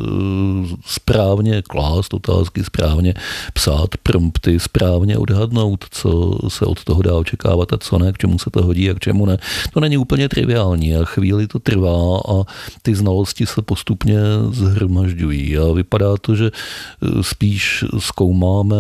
správně 0.86 1.62
klást 1.62 2.14
otázky, 2.14 2.64
správně 2.64 3.14
psát 3.54 3.90
prompty, 4.04 4.60
správně 4.60 5.18
odhadnout, 5.18 5.86
co 5.92 6.38
se 6.48 6.66
od 6.66 6.84
toho 6.84 7.02
dá 7.02 7.16
očekávat 7.16 7.74
a 7.74 7.78
co 7.78 8.00
ne, 8.00 8.14
k 8.14 8.18
čemu 8.18 8.40
se 8.40 8.50
to 8.50 8.62
hodí 8.62 8.90
a 8.90 8.94
k 8.94 9.00
čemu 9.00 9.26
ne. 9.26 9.38
To 9.74 9.80
není 9.80 9.98
úplně 9.98 10.30
triviální 10.30 10.96
a 10.96 11.06
chvíli 11.06 11.48
to 11.48 11.60
trvá 11.60 12.18
a 12.18 12.44
ty 12.82 12.96
znalosti 12.96 13.46
se 13.46 13.62
postupně 13.62 14.20
zhromažďují 14.52 15.58
a 15.58 15.74
vypadá 15.74 16.18
to, 16.22 16.36
že 16.36 16.46
e, 16.46 17.24
spíš 17.24 17.86
zkoumáme 18.00 18.78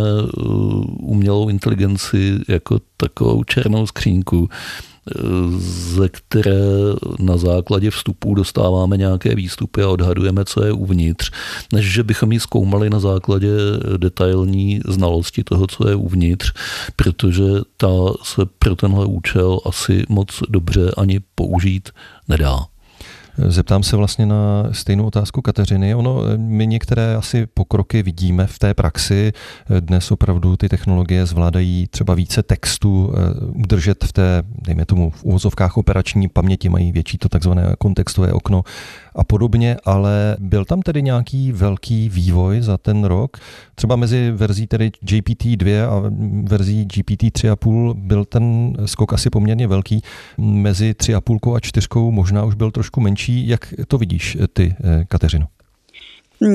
umělou 0.99 1.49
inteligenci 1.49 2.39
jako 2.47 2.79
takovou 2.97 3.43
černou 3.43 3.87
skřínku, 3.87 4.49
ze 5.57 6.09
které 6.09 6.61
na 7.19 7.37
základě 7.37 7.91
vstupů 7.91 8.35
dostáváme 8.35 8.97
nějaké 8.97 9.35
výstupy 9.35 9.83
a 9.83 9.89
odhadujeme, 9.89 10.45
co 10.45 10.65
je 10.65 10.71
uvnitř, 10.71 11.31
než 11.73 11.85
že 11.85 12.03
bychom 12.03 12.31
ji 12.31 12.39
zkoumali 12.39 12.89
na 12.89 12.99
základě 12.99 13.49
detailní 13.97 14.81
znalosti 14.87 15.43
toho, 15.43 15.67
co 15.67 15.89
je 15.89 15.95
uvnitř, 15.95 16.53
protože 16.95 17.43
ta 17.77 17.87
se 18.23 18.41
pro 18.59 18.75
tenhle 18.75 19.05
účel 19.05 19.59
asi 19.65 20.03
moc 20.09 20.39
dobře 20.49 20.91
ani 20.97 21.19
použít 21.35 21.89
nedá. 22.27 22.59
Zeptám 23.37 23.83
se 23.83 23.95
vlastně 23.95 24.25
na 24.25 24.63
stejnou 24.71 25.05
otázku 25.05 25.41
Kateřiny. 25.41 25.95
Ono, 25.95 26.21
my 26.37 26.67
některé 26.67 27.15
asi 27.15 27.45
pokroky 27.45 28.03
vidíme 28.03 28.47
v 28.47 28.59
té 28.59 28.73
praxi. 28.73 29.33
Dnes 29.79 30.11
opravdu 30.11 30.57
ty 30.57 30.69
technologie 30.69 31.25
zvládají 31.25 31.87
třeba 31.87 32.13
více 32.13 32.43
textu, 32.43 33.13
eh, 33.15 33.45
udržet 33.45 34.03
v 34.03 34.13
té, 34.13 34.43
dejme 34.61 34.85
tomu, 34.85 35.09
v 35.09 35.23
úvozovkách 35.23 35.77
operační 35.77 36.27
paměti, 36.27 36.69
mají 36.69 36.91
větší 36.91 37.17
to 37.17 37.29
takzvané 37.29 37.75
kontextové 37.77 38.33
okno 38.33 38.63
a 39.15 39.23
podobně, 39.23 39.77
ale 39.85 40.37
byl 40.39 40.65
tam 40.65 40.81
tedy 40.81 41.01
nějaký 41.01 41.51
velký 41.51 42.09
vývoj 42.09 42.61
za 42.61 42.77
ten 42.77 43.03
rok? 43.03 43.37
Třeba 43.75 43.95
mezi 43.95 44.31
verzí 44.31 44.67
tedy 44.67 44.91
GPT-2 45.05 45.89
a 45.89 46.11
verzí 46.43 46.85
GPT-3,5 46.85 47.93
byl 47.93 48.25
ten 48.25 48.73
skok 48.85 49.13
asi 49.13 49.29
poměrně 49.29 49.67
velký. 49.67 50.01
Mezi 50.37 50.91
3,5 50.91 51.55
a 51.55 51.59
4 51.59 51.87
možná 51.95 52.43
už 52.43 52.55
byl 52.55 52.71
trošku 52.71 53.01
menší. 53.01 53.47
Jak 53.47 53.73
to 53.87 53.97
vidíš 53.97 54.37
ty, 54.53 54.75
eh, 54.83 55.05
Kateřino? 55.07 55.47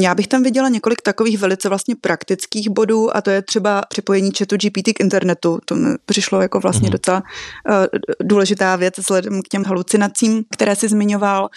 Já 0.00 0.14
bych 0.14 0.28
tam 0.28 0.42
viděla 0.42 0.68
několik 0.68 1.02
takových 1.02 1.38
velice 1.38 1.68
vlastně 1.68 1.96
praktických 2.00 2.70
bodů 2.70 3.16
a 3.16 3.20
to 3.20 3.30
je 3.30 3.42
třeba 3.42 3.82
připojení 3.88 4.30
chatu 4.38 4.56
GPT 4.56 4.92
k 4.92 5.00
internetu. 5.00 5.58
To 5.64 5.74
mi 5.74 5.94
přišlo 6.06 6.40
jako 6.40 6.60
vlastně 6.60 6.88
mm-hmm. 6.88 6.92
docela 6.92 7.22
uh, 7.68 7.74
důležitá 8.22 8.76
věc 8.76 8.98
vzhledem 8.98 9.42
k 9.42 9.48
těm 9.48 9.64
halucinacím, 9.64 10.44
které 10.50 10.76
si 10.76 10.88
zmiňoval 10.88 11.48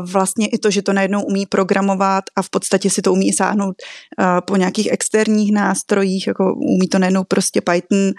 vlastně 0.00 0.46
i 0.46 0.58
to, 0.58 0.70
že 0.70 0.82
to 0.82 0.92
najednou 0.92 1.22
umí 1.22 1.46
programovat 1.46 2.24
a 2.36 2.42
v 2.42 2.50
podstatě 2.50 2.90
si 2.90 3.02
to 3.02 3.12
umí 3.12 3.32
sáhnout 3.32 3.76
po 4.46 4.56
nějakých 4.56 4.92
externích 4.92 5.52
nástrojích, 5.52 6.26
jako 6.26 6.54
umí 6.54 6.88
to 6.88 6.98
najednou 6.98 7.24
prostě 7.24 7.60
Python. 7.60 8.12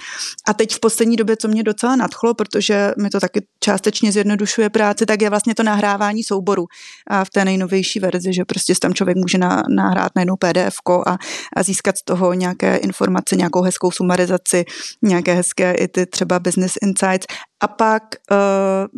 A 0.47 0.53
teď 0.53 0.75
v 0.75 0.79
poslední 0.79 1.15
době, 1.15 1.37
co 1.37 1.47
mě 1.47 1.63
docela 1.63 1.95
nadchlo, 1.95 2.33
protože 2.33 2.91
mi 3.01 3.09
to 3.09 3.19
taky 3.19 3.45
částečně 3.63 4.11
zjednodušuje 4.11 4.69
práci, 4.69 5.05
tak 5.05 5.21
je 5.21 5.29
vlastně 5.29 5.55
to 5.55 5.63
nahrávání 5.63 6.23
souboru 6.23 6.65
a 7.07 7.25
v 7.25 7.29
té 7.29 7.45
nejnovější 7.45 7.99
verzi, 7.99 8.33
že 8.33 8.45
prostě 8.45 8.73
tam 8.81 8.93
člověk 8.93 9.17
může 9.17 9.37
na, 9.37 9.63
nahrát 9.69 10.11
najednou 10.15 10.35
PDF 10.35 10.75
a, 11.07 11.17
a 11.55 11.63
získat 11.63 11.97
z 11.97 12.03
toho 12.03 12.33
nějaké 12.33 12.77
informace, 12.77 13.35
nějakou 13.35 13.61
hezkou 13.61 13.91
sumarizaci, 13.91 14.65
nějaké 15.01 15.33
hezké 15.33 15.73
i 15.73 15.87
ty 15.87 16.05
třeba 16.05 16.39
business 16.39 16.73
insights 16.81 17.25
a 17.61 17.67
pak 17.67 18.03
uh, 18.31 18.37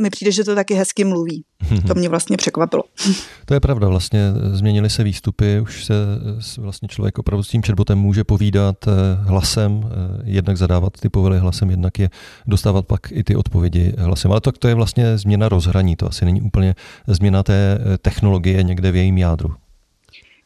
mi 0.04 0.10
přijde, 0.10 0.32
že 0.32 0.44
to 0.44 0.56
taky 0.56 0.74
hezky 0.74 1.04
mluví. 1.04 1.46
To 1.88 1.96
mě 1.96 2.10
vlastně 2.10 2.38
překvapilo. 2.38 2.84
To 3.46 3.54
je 3.54 3.60
pravda, 3.60 3.88
vlastně 3.88 4.32
změnily 4.52 4.90
se 4.90 5.04
výstupy, 5.04 5.60
už 5.60 5.86
se 5.86 5.94
vlastně 6.58 6.88
člověk 6.88 7.20
opravdu 7.20 7.44
s 7.44 7.48
tím 7.48 7.62
chatbotem 7.62 7.98
může 7.98 8.24
povídat 8.24 8.88
eh, 8.88 8.92
hlasem, 9.22 9.82
eh, 9.84 10.22
jednak 10.24 10.58
zadávat 10.58 10.94
ty 11.00 11.10
povely 11.10 11.40
hlasem, 11.40 11.70
jednak 11.70 12.00
je 12.00 12.10
dostávat 12.48 12.86
pak 12.86 13.12
i 13.12 13.24
ty 13.24 13.36
odpovědi 13.36 13.94
hlasem. 13.98 14.32
Ale 14.32 14.42
to, 14.42 14.52
to 14.52 14.68
je 14.68 14.76
vlastně 14.76 15.18
změna 15.18 15.50
rozhraní, 15.50 15.96
to 15.96 16.08
asi 16.08 16.26
není 16.26 16.42
úplně 16.42 16.76
změna 17.08 17.44
té 17.44 17.80
technologie 18.02 18.64
někde 18.64 18.92
v 18.92 18.96
jejím 18.96 19.18
jádru. 19.18 19.56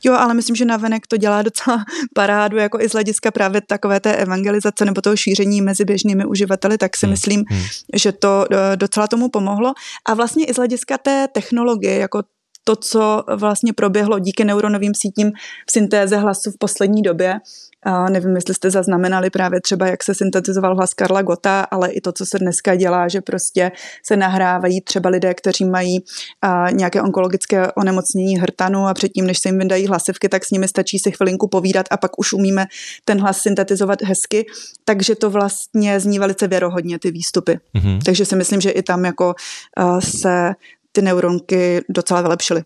Jo, 0.04 0.14
ale 0.14 0.34
myslím, 0.34 0.56
že 0.56 0.66
navenek 0.66 1.08
to 1.08 1.18
dělá 1.18 1.42
docela 1.42 1.86
parádu, 2.14 2.58
jako 2.58 2.80
i 2.80 2.90
z 2.90 2.92
hlediska 2.92 3.32
právě 3.32 3.62
takové 3.62 4.00
té 4.00 4.16
evangelizace 4.16 4.86
nebo 4.86 5.02
toho 5.02 5.16
šíření 5.16 5.62
mezi 5.62 5.86
běžnými 5.86 6.26
uživateli, 6.26 6.78
tak 6.78 6.98
si 6.98 7.06
hmm. 7.06 7.12
myslím, 7.12 7.44
hmm. 7.50 7.64
že 7.96 8.12
to 8.12 8.46
eh, 8.52 8.78
docela 8.78 9.08
tomu 9.08 9.30
pomohlo. 9.30 9.74
A 10.06 10.14
vlastně 10.14 10.46
i 10.46 10.54
z 10.54 10.58
hlediska 10.58 10.98
té 10.98 11.28
technologie, 11.34 11.96
jako 11.96 12.24
to, 12.68 12.76
co 12.76 13.24
vlastně 13.36 13.74
proběhlo 13.74 14.20
díky 14.20 14.44
neuronovým 14.44 14.92
sítím 14.96 15.32
v 15.68 15.72
syntéze 15.72 16.18
hlasu 16.18 16.52
v 16.52 16.58
poslední 16.58 17.02
době, 17.02 17.40
a 17.84 18.10
nevím, 18.10 18.36
jestli 18.36 18.54
jste 18.54 18.72
zaznamenali 18.72 19.30
právě 19.30 19.62
třeba, 19.62 19.88
jak 19.88 20.04
se 20.04 20.16
syntetizoval 20.16 20.76
hlas 20.76 20.94
Karla 20.94 21.22
Gota, 21.22 21.62
ale 21.72 21.92
i 21.92 22.02
to, 22.02 22.12
co 22.12 22.26
se 22.26 22.40
dneska 22.40 22.76
dělá, 22.76 23.08
že 23.08 23.22
prostě 23.22 23.72
se 24.06 24.18
nahrávají 24.18 24.82
třeba 24.82 25.10
lidé, 25.10 25.34
kteří 25.34 25.66
mají 25.66 26.00
a, 26.42 26.72
nějaké 26.72 27.02
onkologické 27.02 27.72
onemocnění 27.72 28.40
hrtanu 28.40 28.88
a 28.88 28.94
předtím, 28.94 29.28
než 29.28 29.40
se 29.40 29.50
jim 29.50 29.60
vydají 29.60 29.88
hlasivky, 29.88 30.30
tak 30.30 30.46
s 30.46 30.52
nimi 30.52 30.68
stačí 30.68 31.00
si 31.00 31.12
chvilinku 31.12 31.48
povídat 31.48 31.86
a 31.92 31.98
pak 31.98 32.20
už 32.20 32.34
umíme 32.34 32.66
ten 33.06 33.22
hlas 33.22 33.38
syntetizovat 33.38 34.02
hezky, 34.02 34.46
takže 34.86 35.16
to 35.16 35.30
vlastně 35.30 36.00
zní 36.00 36.20
velice 36.20 36.48
věrohodně 36.48 37.00
ty 37.00 37.12
výstupy. 37.12 37.60
Mm-hmm. 37.76 38.00
Takže 38.06 38.26
si 38.26 38.36
myslím, 38.36 38.62
že 38.62 38.70
i 38.70 38.84
tam 38.84 39.06
jako 39.06 39.36
a, 39.78 40.02
se 40.02 40.54
ty 40.98 41.02
neuronky 41.02 41.82
docela 41.90 42.22
vylepšily. 42.22 42.64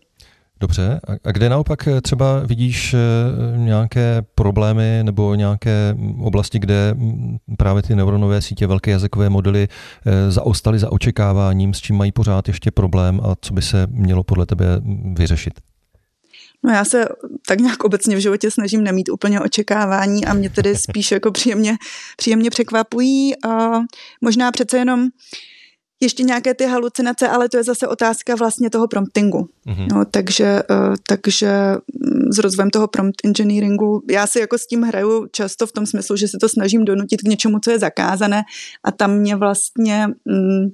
Dobře, 0.60 1.00
a 1.24 1.32
kde 1.32 1.48
naopak 1.48 1.88
eh, 1.88 2.00
třeba 2.00 2.40
vidíš 2.40 2.94
eh, 2.94 2.98
nějaké 3.58 4.22
problémy 4.34 5.00
nebo 5.02 5.34
nějaké 5.34 5.96
oblasti, 6.20 6.58
kde 6.58 6.94
mm, 6.94 7.36
právě 7.58 7.82
ty 7.82 7.96
neuronové 7.96 8.42
sítě, 8.42 8.66
velké 8.66 8.90
jazykové 8.90 9.28
modely 9.28 9.68
eh, 9.68 10.30
zaostaly 10.30 10.78
za 10.78 10.92
očekáváním, 10.92 11.74
s 11.74 11.80
čím 11.80 11.96
mají 11.96 12.12
pořád 12.12 12.48
ještě 12.48 12.70
problém 12.70 13.20
a 13.24 13.34
co 13.40 13.54
by 13.54 13.62
se 13.62 13.86
mělo 13.90 14.22
podle 14.22 14.46
tebe 14.46 14.80
mm, 14.80 15.14
vyřešit? 15.14 15.54
No 16.64 16.72
já 16.72 16.84
se 16.84 17.04
tak 17.46 17.60
nějak 17.60 17.84
obecně 17.84 18.16
v 18.16 18.20
životě 18.20 18.50
snažím 18.50 18.84
nemít 18.84 19.08
úplně 19.08 19.40
očekávání 19.40 20.24
a 20.24 20.34
mě 20.34 20.50
tedy 20.50 20.76
spíš 20.76 21.12
jako 21.12 21.30
příjemně, 21.30 21.76
příjemně 22.16 22.50
překvapují. 22.50 23.44
A 23.44 23.70
možná 24.20 24.52
přece 24.52 24.78
jenom 24.78 25.08
ještě 26.02 26.22
nějaké 26.22 26.54
ty 26.54 26.66
halucinace, 26.66 27.28
ale 27.28 27.48
to 27.48 27.56
je 27.56 27.64
zase 27.64 27.88
otázka 27.88 28.34
vlastně 28.34 28.70
toho 28.70 28.88
promptingu. 28.88 29.48
Mm-hmm. 29.66 29.86
No, 29.92 30.04
takže, 30.04 30.62
eh, 30.70 30.94
takže 31.08 31.52
mm, 31.72 32.32
s 32.32 32.38
rozvojem 32.38 32.70
toho 32.70 32.88
prompt 32.88 33.16
engineeringu, 33.24 34.02
já 34.10 34.26
si 34.26 34.40
jako 34.40 34.58
s 34.58 34.66
tím 34.66 34.82
hraju 34.82 35.26
často 35.32 35.66
v 35.66 35.72
tom 35.72 35.86
smyslu, 35.86 36.16
že 36.16 36.28
se 36.28 36.38
to 36.40 36.48
snažím 36.48 36.84
donutit 36.84 37.20
k 37.20 37.28
něčemu, 37.28 37.58
co 37.58 37.70
je 37.70 37.78
zakázané 37.78 38.42
a 38.84 38.92
tam 38.92 39.14
mě 39.14 39.36
vlastně 39.36 40.06
mm, 40.24 40.68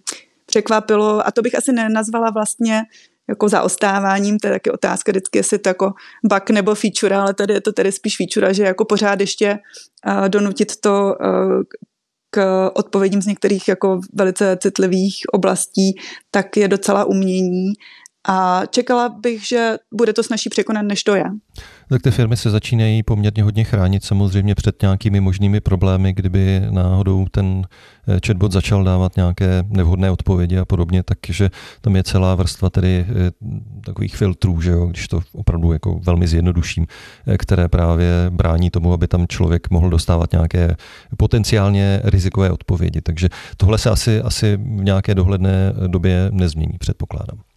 překvapilo, 0.46 1.26
a 1.26 1.30
to 1.30 1.42
bych 1.42 1.54
asi 1.54 1.72
nenazvala 1.72 2.30
vlastně 2.30 2.82
jako 3.28 3.48
zaostáváním, 3.48 4.38
to 4.38 4.46
je 4.46 4.52
taky 4.52 4.70
otázka 4.70 5.12
vždycky, 5.12 5.38
jestli 5.38 5.58
to 5.58 5.68
jako 5.68 5.92
bug 6.24 6.50
nebo 6.50 6.74
feature, 6.74 7.16
ale 7.16 7.34
tady 7.34 7.54
je 7.54 7.60
to 7.60 7.72
tedy 7.72 7.92
spíš 7.92 8.16
feature, 8.16 8.54
že 8.54 8.62
jako 8.62 8.84
pořád 8.84 9.20
ještě 9.20 9.58
uh, 10.06 10.28
donutit 10.28 10.76
to 10.76 11.16
uh, 11.20 11.62
k 12.30 12.68
odpovědím 12.74 13.22
z 13.22 13.26
některých 13.26 13.68
jako 13.68 14.00
velice 14.12 14.56
citlivých 14.62 15.14
oblastí, 15.32 15.94
tak 16.30 16.56
je 16.56 16.68
docela 16.68 17.04
umění. 17.04 17.72
A 18.28 18.62
čekala 18.70 19.08
bych, 19.08 19.46
že 19.46 19.76
bude 19.94 20.12
to 20.12 20.22
snažší 20.22 20.50
překonat, 20.50 20.82
než 20.82 21.02
to 21.02 21.14
je. 21.14 21.24
Tak 21.88 22.02
ty 22.02 22.10
firmy 22.10 22.36
se 22.36 22.50
začínají 22.50 23.02
poměrně 23.02 23.42
hodně 23.42 23.64
chránit 23.64 24.04
samozřejmě 24.04 24.54
před 24.54 24.82
nějakými 24.82 25.20
možnými 25.20 25.60
problémy, 25.60 26.12
kdyby 26.12 26.62
náhodou 26.70 27.26
ten 27.30 27.62
eh, 28.08 28.20
chatbot 28.26 28.52
začal 28.52 28.84
dávat 28.84 29.16
nějaké 29.16 29.64
nevhodné 29.68 30.10
odpovědi 30.10 30.58
a 30.58 30.64
podobně, 30.64 31.02
takže 31.02 31.50
tam 31.80 31.96
je 31.96 32.02
celá 32.02 32.34
vrstva 32.34 32.70
tedy 32.70 33.06
eh, 33.08 33.30
takových 33.84 34.16
filtrů, 34.16 34.60
že 34.60 34.70
jo, 34.70 34.86
když 34.86 35.08
to 35.08 35.20
opravdu 35.32 35.72
jako 35.72 36.00
velmi 36.02 36.28
zjednoduším, 36.28 36.86
eh, 37.26 37.38
které 37.38 37.68
právě 37.68 38.10
brání 38.30 38.70
tomu, 38.70 38.92
aby 38.92 39.08
tam 39.08 39.26
člověk 39.28 39.70
mohl 39.70 39.90
dostávat 39.90 40.32
nějaké 40.32 40.76
potenciálně 41.16 42.00
rizikové 42.04 42.50
odpovědi. 42.50 43.00
Takže 43.00 43.28
tohle 43.56 43.78
se 43.78 43.90
asi, 43.90 44.20
asi 44.20 44.56
v 44.56 44.84
nějaké 44.84 45.14
dohledné 45.14 45.72
době 45.86 46.28
nezmění, 46.32 46.78
předpokládám 46.78 47.47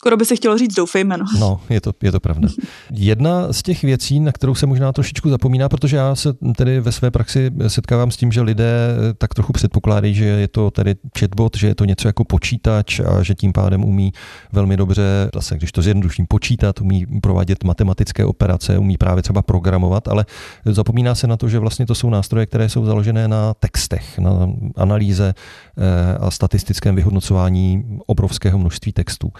skoro 0.00 0.16
by 0.16 0.24
se 0.24 0.36
chtělo 0.36 0.58
říct 0.58 0.74
doufejme. 0.74 1.16
No. 1.16 1.24
no, 1.38 1.60
je 1.70 1.80
to, 1.80 1.92
je 2.02 2.12
to 2.12 2.20
pravda. 2.20 2.48
Jedna 2.90 3.52
z 3.52 3.62
těch 3.62 3.82
věcí, 3.82 4.20
na 4.20 4.32
kterou 4.32 4.54
se 4.54 4.66
možná 4.66 4.92
trošičku 4.92 5.30
zapomíná, 5.30 5.68
protože 5.68 5.96
já 5.96 6.14
se 6.14 6.32
tedy 6.56 6.80
ve 6.80 6.92
své 6.92 7.10
praxi 7.10 7.50
setkávám 7.66 8.10
s 8.10 8.16
tím, 8.16 8.32
že 8.32 8.40
lidé 8.40 8.96
tak 9.18 9.34
trochu 9.34 9.52
předpokládají, 9.52 10.14
že 10.14 10.24
je 10.24 10.48
to 10.48 10.70
tedy 10.70 10.94
chatbot, 11.18 11.56
že 11.56 11.66
je 11.66 11.74
to 11.74 11.84
něco 11.84 12.08
jako 12.08 12.24
počítač 12.24 13.00
a 13.00 13.22
že 13.22 13.34
tím 13.34 13.52
pádem 13.52 13.84
umí 13.84 14.12
velmi 14.52 14.76
dobře, 14.76 15.30
zase 15.34 15.56
když 15.56 15.72
to 15.72 15.82
zjednoduším, 15.82 16.26
počítat, 16.26 16.80
umí 16.80 17.06
provádět 17.22 17.64
matematické 17.64 18.24
operace, 18.24 18.78
umí 18.78 18.96
právě 18.96 19.22
třeba 19.22 19.42
programovat, 19.42 20.08
ale 20.08 20.24
zapomíná 20.64 21.14
se 21.14 21.26
na 21.26 21.36
to, 21.36 21.48
že 21.48 21.58
vlastně 21.58 21.86
to 21.86 21.94
jsou 21.94 22.10
nástroje, 22.10 22.46
které 22.46 22.68
jsou 22.68 22.84
založené 22.84 23.28
na 23.28 23.54
textech, 23.54 24.18
na 24.18 24.30
analýze 24.76 25.34
eh, 25.34 26.18
a 26.20 26.30
statistickém 26.30 26.96
vyhodnocování 26.96 27.84
obrovského 28.06 28.58
množství 28.58 28.92
textů. 28.92 29.32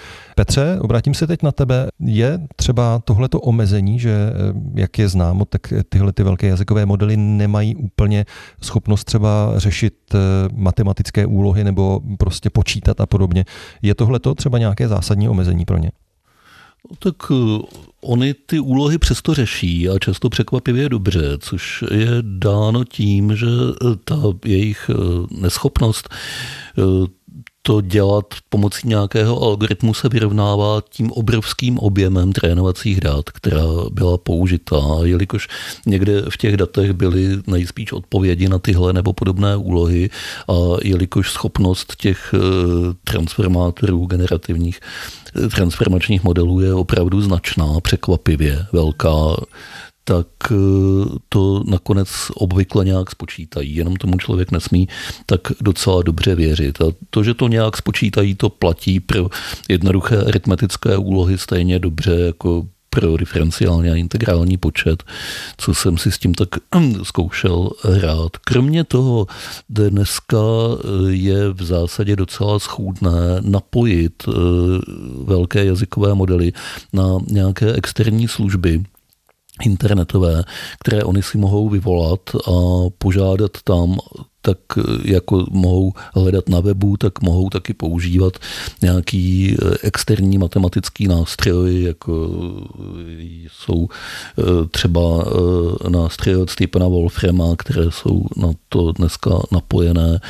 Petře, 0.51 0.79
obrátím 0.81 1.15
se 1.15 1.27
teď 1.27 1.43
na 1.43 1.53
tebe. 1.53 1.89
Je 2.01 2.41
třeba 2.57 2.99
tohleto 3.05 3.41
omezení, 3.41 3.99
že 3.99 4.11
eh, 4.11 4.35
jak 4.75 4.99
je 4.99 5.09
známo, 5.09 5.45
tak 5.45 5.73
tyhle 5.89 6.13
ty 6.13 6.23
velké 6.23 6.47
jazykové 6.47 6.87
modely 6.87 7.17
nemají 7.17 7.77
úplně 7.77 8.25
schopnost 8.63 9.05
třeba 9.05 9.53
řešit 9.57 9.95
eh, 10.15 10.19
matematické 10.55 11.27
úlohy 11.27 11.65
nebo 11.65 12.01
prostě 12.19 12.51
počítat 12.51 13.01
a 13.01 13.07
podobně. 13.07 13.45
Je 13.83 13.95
tohleto 13.95 14.35
třeba 14.35 14.59
nějaké 14.59 14.89
zásadní 14.89 15.29
omezení 15.29 15.65
pro 15.65 15.79
ně? 15.79 15.91
Tak 16.99 17.15
eh, 17.31 17.63
oni 18.01 18.35
ty 18.35 18.61
úlohy 18.61 18.99
přesto 18.99 19.35
řeší 19.35 19.89
a 19.89 19.99
často 19.99 20.29
překvapivě 20.29 20.89
dobře, 20.89 21.23
což 21.39 21.85
je 21.91 22.09
dáno 22.23 22.85
tím, 22.85 23.37
že 23.37 23.47
ta 24.05 24.17
jejich 24.45 24.91
neschopnost 25.31 26.09
to 27.63 27.81
dělat 27.81 28.25
pomocí 28.49 28.89
nějakého 28.89 29.43
algoritmu 29.43 29.95
se 29.95 30.09
vyrovnává 30.09 30.83
tím 30.91 31.13
obrovským 31.13 31.79
objemem 31.79 32.33
trénovacích 32.33 33.01
dat, 33.01 33.31
která 33.31 33.67
byla 33.93 34.19
použitá. 34.19 34.81
Jelikož 35.03 35.49
někde 35.87 36.23
v 36.29 36.37
těch 36.37 36.57
datech 36.57 36.93
byly 36.93 37.29
nejspíš 37.47 37.93
odpovědi 37.93 38.49
na 38.49 38.59
tyhle 38.59 38.93
nebo 38.93 39.13
podobné 39.13 39.57
úlohy 39.57 40.11
a 40.49 40.55
jelikož 40.83 41.33
schopnost 41.33 41.97
těch 41.97 42.35
eh, 42.35 42.39
transformátorů 43.05 44.07
generativních 44.07 44.81
eh, 45.45 45.49
transformačních 45.49 46.25
modelů 46.25 46.61
je 46.61 46.75
opravdu 46.75 47.21
značná, 47.21 47.81
překvapivě 47.81 48.67
velká, 48.73 49.37
tak 50.11 50.27
eh, 50.51 50.55
to 51.29 51.63
nakonec 51.67 52.09
obvykle 52.35 52.85
nějak 52.85 53.11
spočítají. 53.11 53.77
Jenom 53.77 53.97
tomu 53.97 54.19
člověk 54.19 54.51
nesmí 54.51 54.89
tak 55.27 55.41
docela 55.61 56.03
dobře 56.03 56.35
věřit. 56.35 56.81
A 56.81 56.85
to, 57.11 57.23
že 57.23 57.35
to 57.35 57.49
nějak 57.49 57.77
spočítají, 57.77 58.35
to 58.35 58.51
platí 58.51 59.01
pro 59.01 59.29
jednoduché 59.69 60.17
aritmetické 60.17 60.97
úlohy 60.97 61.39
stejně 61.39 61.79
dobře 61.79 62.13
jako 62.13 62.67
pro 62.91 63.17
diferenciální 63.17 63.91
a 63.91 63.95
integrální 63.95 64.57
počet, 64.57 65.03
co 65.57 65.75
jsem 65.75 65.99
si 65.99 66.13
s 66.13 66.19
tím 66.19 66.35
tak 66.35 66.49
zkoušel 67.03 67.71
hrát. 67.83 68.37
Kromě 68.37 68.85
toho 68.85 69.27
dneska 69.69 70.37
eh, 70.39 71.11
je 71.11 71.53
v 71.53 71.63
zásadě 71.63 72.17
docela 72.17 72.59
schůdné 72.59 73.39
napojit 73.41 74.23
eh, 74.29 74.33
velké 75.25 75.65
jazykové 75.65 76.15
modely 76.15 76.53
na 76.93 77.19
nějaké 77.27 77.73
externí 77.73 78.29
služby, 78.29 78.83
internetové, 79.63 80.45
které 80.81 81.05
oni 81.05 81.23
si 81.23 81.39
mohou 81.39 81.69
vyvolat 81.69 82.21
a 82.47 82.51
požádat 82.99 83.51
tam 83.65 83.97
tak 84.43 84.59
jako 85.05 85.47
mohou 85.51 85.93
hledat 86.15 86.49
na 86.49 86.61
webu, 86.61 86.97
tak 86.97 87.23
mohou 87.23 87.51
taky 87.51 87.75
používat 87.75 88.39
nějaký 88.83 89.55
eh, 89.55 89.77
externí 89.83 90.39
matematický 90.39 91.09
nástroj, 91.09 91.83
jako 91.83 92.31
jsou 93.53 93.89
eh, 93.89 94.43
třeba 94.71 95.01
eh, 95.87 95.91
nástroje 95.91 96.37
od 96.37 96.51
Stephena 96.51 96.89
Wolframa, 96.89 97.57
které 97.57 97.91
jsou 97.91 98.25
na 98.37 98.53
to 98.69 98.93
dneska 98.93 99.31
napojené 99.53 100.21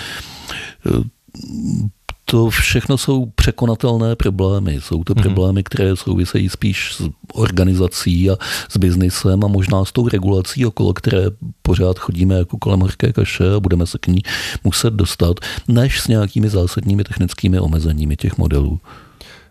to 2.30 2.50
všechno 2.50 2.98
jsou 2.98 3.26
překonatelné 3.26 4.16
problémy. 4.16 4.80
Jsou 4.80 5.04
to 5.04 5.14
mhm. 5.16 5.22
problémy, 5.22 5.62
které 5.62 5.96
souvisejí 5.96 6.48
spíš 6.48 6.94
s 6.94 7.08
organizací 7.32 8.30
a 8.30 8.36
s 8.68 8.76
biznisem 8.76 9.44
a 9.44 9.48
možná 9.48 9.84
s 9.84 9.92
tou 9.92 10.08
regulací, 10.08 10.66
okolo 10.66 10.92
které 10.92 11.22
pořád 11.62 11.98
chodíme 11.98 12.34
jako 12.34 12.58
kolem 12.58 12.80
horké 12.80 13.12
kaše 13.12 13.54
a 13.54 13.60
budeme 13.60 13.86
se 13.86 13.98
k 13.98 14.06
ní 14.06 14.22
muset 14.64 14.94
dostat, 14.94 15.36
než 15.68 16.00
s 16.00 16.08
nějakými 16.08 16.48
zásadními 16.48 17.04
technickými 17.04 17.60
omezeními 17.60 18.16
těch 18.16 18.38
modelů. 18.38 18.80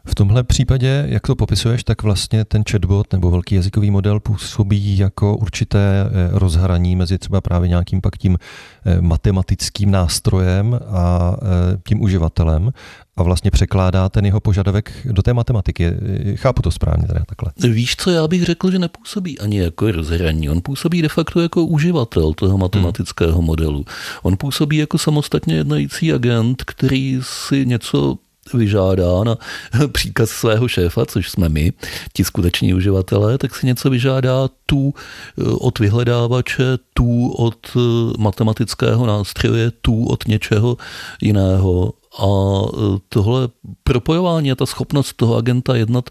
V 0.10 0.15
tomhle 0.15 0.43
případě, 0.43 1.06
jak 1.10 1.28
to 1.28 1.36
popisuješ, 1.36 1.84
tak 1.84 2.04
vlastně 2.04 2.45
ten 2.45 2.63
chatbot 2.72 3.13
nebo 3.13 3.32
velký 3.32 3.56
jazykový 3.56 3.91
model 3.91 4.19
působí 4.19 4.98
jako 4.98 5.38
určité 5.38 5.80
eh, 5.80 6.30
rozhraní 6.32 6.95
mezi 6.95 7.17
třeba 7.17 7.41
právě 7.41 7.69
nějakým 7.69 8.02
pak 8.02 8.17
tím 8.17 8.38
eh, 8.86 9.02
matematickým 9.02 9.91
nástrojem 9.91 10.80
a 10.89 11.36
eh, 11.41 11.78
tím 11.88 12.02
uživatelem 12.02 12.72
a 13.17 13.24
vlastně 13.24 13.52
překládá 13.52 14.10
ten 14.10 14.26
jeho 14.26 14.39
požadavek 14.39 14.91
do 15.12 15.22
té 15.22 15.34
matematiky. 15.34 15.91
Chápu 16.36 16.62
to 16.62 16.72
správně 16.72 17.08
teda 17.08 17.24
takhle. 17.26 17.74
Víš 17.74 17.95
co, 17.95 18.12
já 18.12 18.28
bych 18.28 18.43
řekl, 18.43 18.72
že 18.72 18.80
nepůsobí 18.80 19.39
ani 19.39 19.60
jako 19.60 19.91
rozhraní. 19.91 20.50
On 20.50 20.62
působí 20.62 21.02
de 21.02 21.10
facto 21.10 21.41
jako 21.41 21.65
uživatel 21.65 22.34
toho 22.34 22.58
matematického 22.58 23.38
hmm. 23.38 23.45
modelu. 23.45 23.86
On 24.22 24.38
působí 24.38 24.78
jako 24.78 24.98
samostatně 24.98 25.56
jednající 25.56 26.13
agent, 26.13 26.63
který 26.63 27.19
si 27.22 27.65
něco 27.65 28.17
vyžádá 28.53 29.23
na 29.23 29.38
příkaz 29.91 30.29
svého 30.29 30.67
šéfa, 30.67 31.05
což 31.05 31.29
jsme 31.29 31.49
my, 31.49 31.73
ti 32.13 32.23
skuteční 32.23 32.73
uživatelé, 32.73 33.38
tak 33.38 33.55
si 33.55 33.65
něco 33.65 33.89
vyžádá 33.89 34.49
tu 34.65 34.93
eh, 34.93 35.43
od 35.43 35.79
vyhledávače, 35.79 36.77
tu 36.93 37.27
od 37.27 37.57
eh, 37.75 37.79
matematického 38.17 39.05
nástroje, 39.05 39.71
tu 39.71 40.05
od 40.05 40.27
něčeho 40.27 40.77
jiného. 41.21 41.93
A 42.19 42.25
eh, 42.25 42.99
tohle 43.09 43.49
propojování 43.83 44.51
a 44.51 44.55
ta 44.55 44.65
schopnost 44.65 45.13
toho 45.13 45.35
agenta 45.35 45.75
jednat 45.75 46.09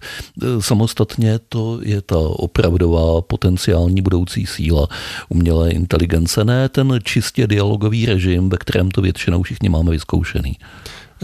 samostatně, 0.61 1.39
to 1.49 1.79
je 1.83 2.03
ta 2.03 2.19
opravdová 2.19 3.23
potenciální 3.23 4.03
budoucí 4.03 4.47
síla 4.47 4.89
umělé 5.29 5.71
inteligence, 5.71 6.45
ne 6.45 6.69
ten 6.69 6.99
čistě 7.03 7.47
dialogový 7.47 8.07
režim, 8.07 8.49
ve 8.49 8.57
kterém 8.57 8.91
to 8.91 9.03
většinou 9.03 9.43
všichni 9.43 9.69
máme 9.69 9.91
vyzkoušený. 9.91 10.57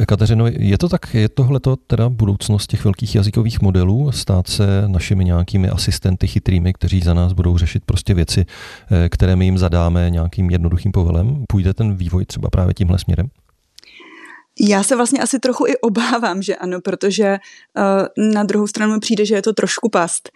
Kateřino, 0.07 0.47
je 0.47 0.79
to 0.79 0.89
tak, 0.89 1.15
je 1.15 1.29
tohleto 1.29 1.77
teda 1.77 2.09
budoucnost 2.09 2.67
těch 2.67 2.85
velkých 2.85 3.15
jazykových 3.15 3.63
modelů, 3.63 4.13
stát 4.13 4.47
se 4.47 4.85
našimi 4.87 5.25
nějakými 5.25 5.69
asistenty 5.69 6.27
chytrými, 6.27 6.73
kteří 6.73 7.01
za 7.01 7.15
nás 7.15 7.33
budou 7.33 7.59
řešit 7.59 7.83
prostě 7.87 8.15
věci, 8.15 8.47
eh, 8.91 9.09
které 9.09 9.37
my 9.37 9.45
jim 9.45 9.59
zadáme 9.59 10.11
nějakým 10.11 10.51
jednoduchým 10.51 10.93
povelem? 10.93 11.45
Půjde 11.49 11.75
ten 11.75 11.95
vývoj 11.97 12.25
třeba 12.25 12.51
právě 12.51 12.75
tímhle 12.75 12.99
směrem? 12.99 13.29
Já 14.61 14.83
se 14.83 14.97
vlastně 14.97 15.21
asi 15.21 15.39
trochu 15.39 15.67
i 15.67 15.77
obávám, 15.77 16.43
že 16.43 16.57
ano, 16.57 16.81
protože 16.81 17.39
uh, 17.77 18.33
na 18.33 18.45
druhou 18.45 18.67
stranu 18.67 19.01
přijde, 19.01 19.27
že 19.27 19.35
je 19.35 19.43
to 19.43 19.53
trošku 19.53 19.89
past. 19.89 20.31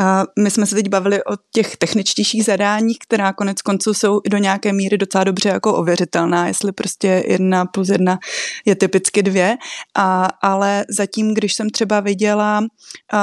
Uh, 0.00 0.44
my 0.44 0.50
jsme 0.50 0.66
se 0.66 0.74
teď 0.74 0.88
bavili 0.88 1.24
o 1.24 1.36
těch 1.54 1.76
techničtějších 1.76 2.44
zadáních, 2.44 2.98
která 2.98 3.32
konec 3.32 3.62
konců 3.62 3.94
jsou 3.94 4.20
do 4.30 4.38
nějaké 4.38 4.72
míry 4.72 4.98
docela 4.98 5.24
dobře 5.24 5.48
jako 5.48 5.74
ověřitelná, 5.74 6.46
jestli 6.46 6.72
prostě 6.72 7.24
jedna 7.28 7.66
plus 7.66 7.88
jedna 7.88 8.18
je 8.64 8.74
typicky 8.74 9.22
dvě, 9.22 9.56
a, 9.96 10.28
ale 10.42 10.84
zatím, 10.88 11.34
když 11.34 11.54
jsem 11.54 11.70
třeba 11.70 12.00
viděla 12.00 12.60
uh, 12.60 12.66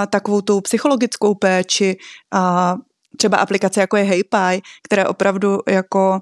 takovou 0.10 0.42
tu 0.42 0.62
psychologickou 0.62 1.36
péči, 1.36 1.98
uh, 2.34 2.80
třeba 3.18 3.38
aplikace 3.38 3.82
jako 3.82 3.98
je 3.98 4.04
HeyPy, 4.04 4.62
které 4.84 5.08
opravdu 5.08 5.60
jako 5.70 6.20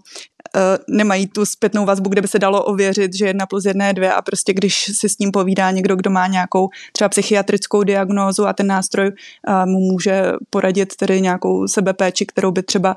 nemají 0.87 1.27
tu 1.27 1.45
zpětnou 1.45 1.85
vazbu, 1.85 2.09
kde 2.09 2.21
by 2.21 2.27
se 2.27 2.39
dalo 2.39 2.63
ověřit, 2.63 3.15
že 3.15 3.25
jedna 3.25 3.45
plus 3.45 3.65
jedna 3.65 3.87
je 3.87 3.93
dvě 3.93 4.13
a 4.13 4.21
prostě 4.21 4.53
když 4.53 4.91
si 4.99 5.09
s 5.09 5.15
tím 5.15 5.31
povídá 5.31 5.71
někdo, 5.71 5.95
kdo 5.95 6.09
má 6.09 6.27
nějakou 6.27 6.69
třeba 6.93 7.09
psychiatrickou 7.09 7.83
diagnózu 7.83 8.47
a 8.47 8.53
ten 8.53 8.67
nástroj 8.67 9.11
mu 9.65 9.79
může 9.79 10.31
poradit 10.49 10.95
tedy 10.95 11.21
nějakou 11.21 11.67
sebepéči, 11.67 12.25
kterou 12.25 12.51
by 12.51 12.63
třeba 12.63 12.95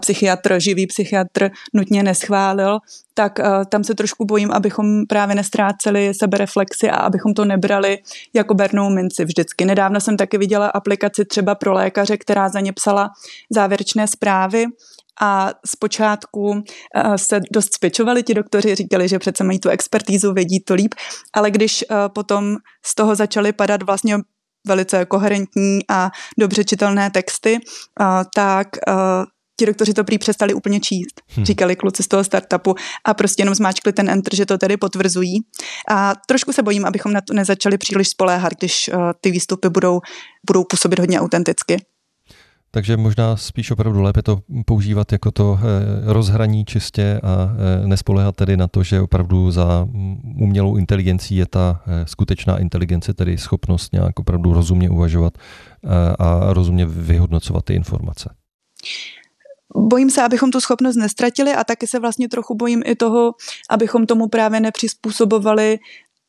psychiatr, 0.00 0.60
živý 0.60 0.86
psychiatr 0.86 1.50
nutně 1.74 2.02
neschválil, 2.02 2.78
tak 3.14 3.38
tam 3.68 3.84
se 3.84 3.94
trošku 3.94 4.24
bojím, 4.24 4.52
abychom 4.52 5.06
právě 5.06 5.34
nestráceli 5.34 6.14
sebereflexy 6.14 6.90
a 6.90 6.96
abychom 6.96 7.34
to 7.34 7.44
nebrali 7.44 7.98
jako 8.34 8.54
bernou 8.54 8.90
minci 8.90 9.24
vždycky. 9.24 9.64
Nedávno 9.64 10.00
jsem 10.00 10.16
taky 10.16 10.38
viděla 10.38 10.66
aplikaci 10.66 11.24
třeba 11.24 11.54
pro 11.54 11.72
lékaře, 11.72 12.16
která 12.16 12.48
za 12.48 12.60
ně 12.60 12.72
psala 12.72 13.10
závěrečné 13.50 14.08
zprávy 14.08 14.64
a 15.20 15.50
zpočátku 15.66 16.50
uh, 16.50 16.62
se 17.16 17.40
dost 17.52 17.74
spěčovali 17.74 18.22
ti 18.22 18.34
doktoři, 18.34 18.74
říkali, 18.74 19.08
že 19.08 19.18
přece 19.18 19.44
mají 19.44 19.58
tu 19.58 19.68
expertízu, 19.68 20.32
vědí 20.32 20.60
to 20.60 20.74
líp, 20.74 20.94
ale 21.32 21.50
když 21.50 21.84
uh, 21.90 21.96
potom 22.08 22.56
z 22.84 22.94
toho 22.94 23.14
začaly 23.14 23.52
padat 23.52 23.82
vlastně 23.82 24.18
velice 24.66 25.04
koherentní 25.04 25.80
a 25.88 26.10
dobře 26.38 26.64
čitelné 26.64 27.10
texty, 27.10 27.58
uh, 28.00 28.06
tak 28.34 28.68
ti 29.62 29.66
doktoři 29.66 29.94
to 29.94 30.04
prý 30.04 30.18
přestali 30.18 30.54
úplně 30.54 30.80
číst, 30.80 31.22
hmm. 31.28 31.44
říkali 31.44 31.76
kluci 31.76 32.02
z 32.02 32.08
toho 32.08 32.24
startupu 32.24 32.74
a 33.04 33.14
prostě 33.14 33.40
jenom 33.40 33.54
zmáčkli 33.54 33.92
ten 33.92 34.10
enter, 34.10 34.34
že 34.34 34.46
to 34.46 34.58
tedy 34.58 34.76
potvrzují. 34.76 35.40
A 35.88 36.12
trošku 36.28 36.52
se 36.52 36.62
bojím, 36.62 36.84
abychom 36.84 37.12
na 37.12 37.20
to 37.20 37.34
nezačali 37.34 37.78
příliš 37.78 38.08
spoléhat, 38.08 38.52
když 38.58 38.88
uh, 38.88 39.10
ty 39.20 39.30
výstupy 39.30 39.68
budou, 39.68 40.00
budou 40.46 40.64
působit 40.64 40.98
hodně 40.98 41.20
autenticky. 41.20 41.76
Takže 42.74 42.96
možná 42.96 43.36
spíš 43.36 43.70
opravdu 43.70 44.02
lépe 44.02 44.22
to 44.22 44.40
používat 44.64 45.12
jako 45.12 45.30
to 45.30 45.58
eh, 45.58 46.12
rozhraní 46.12 46.64
čistě 46.64 47.20
a 47.22 47.56
eh, 47.82 47.86
nespolehat 47.86 48.36
tedy 48.36 48.56
na 48.56 48.68
to, 48.68 48.82
že 48.82 49.00
opravdu 49.00 49.50
za 49.50 49.88
umělou 50.40 50.76
inteligencí 50.76 51.36
je 51.36 51.46
ta 51.46 51.82
skutečná 52.04 52.58
inteligence, 52.58 53.14
tedy 53.14 53.38
schopnost 53.38 53.92
nějak 53.92 54.20
opravdu 54.20 54.52
rozumně 54.52 54.90
uvažovat 54.90 55.38
a 56.18 56.52
rozumně 56.52 56.86
vyhodnocovat 56.86 57.64
ty 57.64 57.74
informace. 57.74 58.34
Bojím 59.76 60.10
se, 60.10 60.22
abychom 60.22 60.50
tu 60.50 60.60
schopnost 60.60 60.96
nestratili 60.96 61.52
a 61.54 61.64
taky 61.64 61.86
se 61.86 61.98
vlastně 61.98 62.28
trochu 62.28 62.54
bojím 62.54 62.82
i 62.86 62.94
toho, 62.94 63.32
abychom 63.70 64.06
tomu 64.06 64.28
právě 64.28 64.60
nepřizpůsobovali 64.60 65.78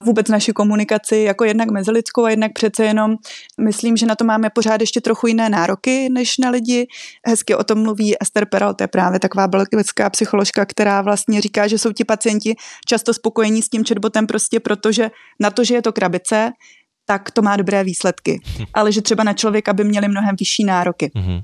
vůbec 0.06 0.28
naši 0.28 0.54
komunikaci 0.54 1.18
jako 1.18 1.44
jednak 1.44 1.72
mezilidskou 1.72 2.24
a 2.24 2.30
jednak 2.30 2.52
přece 2.54 2.86
jenom 2.86 3.16
myslím, 3.62 3.98
že 3.98 4.06
na 4.06 4.16
to 4.16 4.26
máme 4.26 4.50
pořád 4.50 4.82
ještě 4.82 5.02
trochu 5.02 5.28
jiné 5.28 5.50
nároky 5.50 6.10
než 6.10 6.38
na 6.38 6.50
lidi. 6.50 6.88
Hezky 7.28 7.56
o 7.56 7.64
tom 7.64 7.84
mluví 7.84 8.16
Esther 8.22 8.46
Perel, 8.46 8.74
to 8.74 8.84
je 8.84 8.88
právě 8.88 9.20
taková 9.20 9.48
belgická 9.48 10.10
psycholožka, 10.10 10.66
která 10.66 11.02
vlastně 11.02 11.42
říká, 11.42 11.68
že 11.68 11.78
jsou 11.78 11.92
ti 11.92 12.06
pacienti 12.06 12.56
často 12.88 13.14
spokojení 13.14 13.62
s 13.62 13.70
tím 13.70 13.84
chatbotem 13.86 14.28
prostě 14.28 14.60
protože 14.60 15.12
na 15.40 15.50
to, 15.50 15.64
že 15.64 15.76
je 15.76 15.82
to 15.82 15.94
krabice, 15.94 16.52
tak 17.06 17.32
to 17.32 17.42
má 17.42 17.56
dobré 17.56 17.84
výsledky. 17.84 18.42
Ale 18.74 18.92
že 18.92 19.02
třeba 19.02 19.24
na 19.24 19.34
člověka 19.34 19.74
by 19.74 19.84
měli 19.84 20.08
mnohem 20.08 20.36
vyšší 20.40 20.64
nároky. 20.64 21.12
Mm-hmm. 21.16 21.44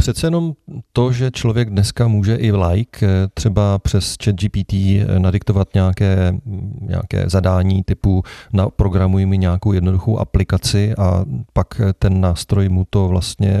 Přece 0.00 0.26
jenom 0.26 0.52
to, 0.92 1.12
že 1.12 1.30
člověk 1.30 1.70
dneska 1.70 2.08
může 2.08 2.36
i 2.36 2.52
like 2.52 3.06
eh, 3.06 3.28
třeba 3.34 3.78
přes 3.78 4.16
chat 4.24 4.34
GPT 4.34 4.72
eh, 4.72 5.18
nadiktovat 5.18 5.74
nějaké, 5.74 6.34
nějaké 6.80 7.24
zadání 7.26 7.82
typu 7.82 8.22
na 8.52 8.68
programuj 8.68 9.26
mi 9.26 9.38
nějakou 9.38 9.72
jednoduchou 9.72 10.18
aplikaci 10.18 10.94
a 10.98 11.24
pak 11.52 11.80
eh, 11.80 11.92
ten 11.98 12.20
nástroj 12.20 12.68
mu 12.68 12.86
to 12.90 13.08
vlastně 13.08 13.60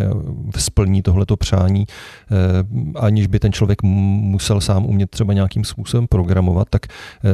splní 0.56 1.02
tohleto 1.02 1.36
přání, 1.36 1.86
aniž 2.94 3.26
by 3.26 3.38
ten 3.38 3.52
člověk 3.52 3.82
musel 3.82 4.60
sám 4.60 4.86
umět 4.86 5.10
třeba 5.10 5.32
nějakým 5.32 5.64
způsobem 5.64 6.06
programovat, 6.06 6.68
tak 6.70 6.86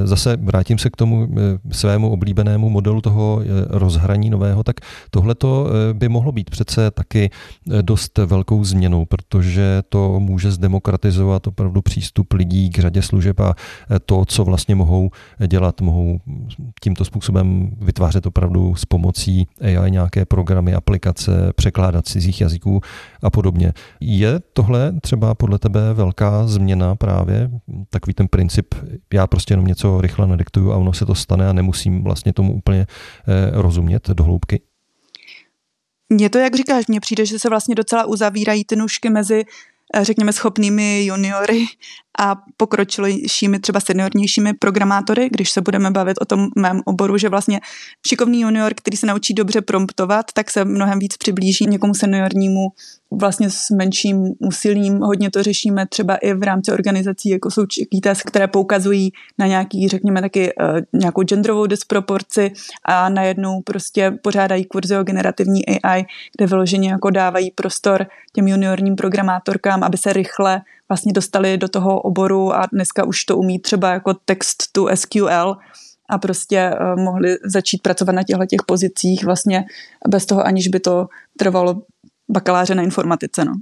zase 0.05 0.37
vrátím 0.37 0.79
se 0.79 0.91
k 0.91 0.97
tomu 0.97 1.29
svému 1.71 2.11
oblíbenému 2.11 2.71
modelu 2.71 3.01
toho 3.01 3.43
rozhraní 3.69 4.31
nového, 4.31 4.63
tak 4.63 4.77
tohleto 5.11 5.69
by 5.93 6.09
mohlo 6.09 6.33
být 6.33 6.51
přece 6.51 6.91
taky 6.91 7.31
dost 7.83 8.19
velkou 8.19 8.65
změnou 8.65 8.96
změnou, 8.97 9.05
protože 9.05 9.83
to 9.89 10.21
může 10.21 10.51
zdemokratizovat 10.51 11.47
opravdu 11.47 11.83
přístup 11.83 12.33
lidí 12.33 12.71
k 12.71 12.79
řadě 12.79 13.03
služeb 13.03 13.41
a 13.41 13.55
to, 14.07 14.25
co 14.25 14.45
vlastně 14.45 14.75
mohou 14.75 15.11
dělat, 15.47 15.81
mohou 15.81 16.21
tímto 16.81 17.05
způsobem 17.05 17.71
vytvářet 17.81 18.27
opravdu 18.27 18.75
s 18.75 18.85
pomocí 18.85 19.47
AI 19.61 19.91
nějaké 19.91 20.25
programy, 20.25 20.75
aplikace, 20.75 21.53
překládat 21.57 22.07
cizích 22.07 22.41
jazyků 22.41 22.81
a 23.23 23.31
podobně. 23.31 23.73
Je 24.01 24.41
tohle 24.53 24.93
třeba 25.01 25.35
podle 25.35 25.59
tebe 25.59 25.95
velká 25.95 26.47
změna 26.47 26.95
právě, 26.95 27.51
takový 27.91 28.15
ten 28.15 28.29
princip, 28.29 28.75
já 29.15 29.27
prostě 29.27 29.53
jenom 29.53 29.67
něco 29.67 30.01
rychle 30.01 30.27
nadiktuju 30.27 30.73
a 30.73 30.77
ono 30.77 30.93
se 30.93 31.07
to 31.07 31.15
stane 31.15 31.49
a 31.49 31.53
nemusím 31.53 32.05
vlastně 32.05 32.33
tomu 32.33 32.55
úplně 32.55 32.87
eh, 32.87 33.51
rozumět 33.53 34.11
do 34.11 34.25
hloubky? 34.25 34.61
Mně 36.09 36.31
to, 36.31 36.39
jak 36.39 36.57
říkáš, 36.57 36.87
mně 36.87 37.01
přijde, 37.01 37.27
že 37.27 37.39
se 37.39 37.49
vlastně 37.49 37.75
docela 37.75 38.05
uzavírají 38.05 38.65
ty 38.65 38.77
nůžky 38.77 39.11
mezi 39.11 39.45
eh, 39.95 40.05
řekněme, 40.05 40.33
schopnými 40.33 41.05
juniory 41.05 41.67
a 42.19 42.37
pokročilejšími, 42.57 43.59
třeba 43.59 43.81
seniornějšími 43.81 44.55
programátory, 44.55 45.29
když 45.29 45.51
se 45.51 45.61
budeme 45.61 45.91
bavit 45.91 46.17
o 46.21 46.25
tom 46.25 46.49
mém 46.57 46.81
oboru, 46.85 47.19
že 47.19 47.29
vlastně 47.29 47.61
šikovný 48.07 48.41
junior, 48.41 48.73
který 48.75 48.97
se 48.97 49.07
naučí 49.07 49.35
dobře 49.35 49.61
promptovat, 49.61 50.27
tak 50.33 50.51
se 50.51 50.65
mnohem 50.65 50.99
víc 50.99 51.17
přiblíží 51.17 51.67
někomu 51.67 51.95
seniornímu 51.95 52.69
vlastně 53.11 53.51
s 53.51 53.71
menším 53.71 54.35
úsilím. 54.39 54.99
Hodně 54.99 55.31
to 55.31 55.43
řešíme 55.43 55.87
třeba 55.87 56.17
i 56.17 56.35
v 56.35 56.43
rámci 56.43 56.73
organizací, 56.73 57.29
jako 57.29 57.51
jsou 57.51 57.67
KITES, 57.91 58.23
které 58.23 58.49
poukazují 58.49 59.13
na 59.39 59.47
nějaký, 59.47 59.89
řekněme 59.89 60.21
taky, 60.21 60.53
uh, 60.55 61.01
nějakou 61.01 61.23
genderovou 61.23 61.67
disproporci 61.67 62.53
a 62.85 63.09
najednou 63.09 63.61
prostě 63.61 64.11
pořádají 64.23 64.65
kurzy 64.65 64.97
o 64.97 65.05
generativní 65.05 65.67
AI, 65.67 66.05
kde 66.37 66.47
vyloženě 66.47 66.91
jako 66.91 67.11
dávají 67.11 67.51
prostor 67.51 68.07
těm 68.33 68.49
juniorním 68.49 68.97
programátorkám, 68.97 69.83
aby 69.83 69.97
se 69.97 70.13
rychle 70.13 70.63
vlastně 70.89 71.13
dostali 71.13 71.59
do 71.59 71.69
toho 71.69 72.01
oboru 72.01 72.55
a 72.55 72.67
dneska 72.73 73.05
už 73.05 73.25
to 73.25 73.37
umí 73.37 73.59
třeba 73.59 73.91
jako 73.91 74.15
text 74.15 74.73
to 74.73 74.87
SQL 74.95 75.57
a 76.09 76.19
prostě 76.19 76.71
uh, 76.81 77.03
mohli 77.03 77.37
začít 77.45 77.83
pracovat 77.83 78.13
na 78.13 78.23
těchto 78.23 78.47
těch 78.47 78.63
pozicích 78.67 79.25
vlastně 79.25 79.65
bez 80.09 80.27
toho, 80.27 80.47
aniž 80.47 80.69
by 80.69 80.81
to 80.81 81.07
trvalo 81.39 81.83
bakaláře 82.31 82.75
na 82.75 82.83
informatice. 82.83 83.45
No. 83.45 83.53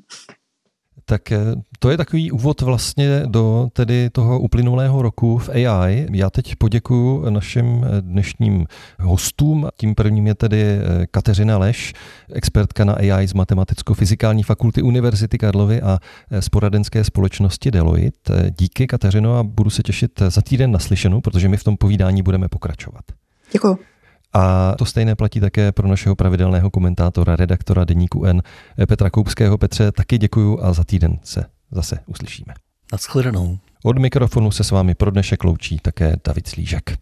Tak 1.05 1.33
eh, 1.33 1.39
to 1.79 1.91
je 1.91 1.97
takový 1.97 2.33
úvod 2.33 2.61
vlastně 2.61 3.23
do 3.27 3.69
tedy 3.73 4.11
toho 4.11 4.41
uplynulého 4.41 5.03
roku 5.03 5.39
v 5.39 5.49
AI. 5.49 6.07
Já 6.13 6.31
teď 6.31 6.57
poděkuji 6.57 7.31
našim 7.31 7.85
eh, 7.85 8.01
dnešním 8.01 8.67
hostům. 9.01 9.69
Tím 9.77 9.95
prvním 9.95 10.27
je 10.27 10.35
tedy 10.35 10.63
eh, 10.63 11.07
Kateřina 11.11 11.59
Leš, 11.59 11.93
expertka 12.33 12.85
na 12.85 12.93
AI 12.93 13.29
z 13.29 13.35
Matematicko-fyzikální 13.35 14.43
fakulty 14.43 14.83
Univerzity 14.83 15.39
Karlovy 15.39 15.83
a 15.83 15.99
z 16.41 16.49
poradenské 16.49 17.05
společnosti 17.05 17.71
Deloitte. 17.71 18.51
Díky 18.59 18.87
Kateřino 18.87 19.39
a 19.39 19.43
budu 19.43 19.71
se 19.71 19.83
těšit 19.83 20.23
za 20.29 20.43
týden 20.43 20.71
naslyšenou, 20.71 21.21
protože 21.21 21.49
my 21.49 21.57
v 21.57 21.65
tom 21.65 21.77
povídání 21.77 22.23
budeme 22.23 22.49
pokračovat. 22.49 23.05
Děkuji. 23.53 23.94
A 24.35 24.75
to 24.79 24.85
stejné 24.85 25.15
platí 25.15 25.41
také 25.41 25.73
pro 25.73 25.89
našeho 25.89 26.17
pravidelného 26.17 26.71
komentátora, 26.71 27.37
redaktora 27.37 27.85
Deníku 27.85 28.25
N 28.25 28.43
Petra 28.89 29.11
Koupského. 29.11 29.59
Petře, 29.59 29.93
taky 29.93 30.19
děkuju 30.19 30.59
a 30.63 30.73
za 30.73 30.85
týden 30.85 31.19
se 31.23 31.45
zase 31.71 31.99
uslyšíme. 32.07 32.55
Naschledanou. 32.93 33.59
Od 33.85 33.99
mikrofonu 33.99 34.51
se 34.51 34.65
s 34.65 34.71
vámi 34.71 34.95
pro 34.95 35.11
dnešek 35.11 35.45
loučí 35.45 35.79
také 35.79 36.17
David 36.27 36.47
Slížek. 36.47 36.93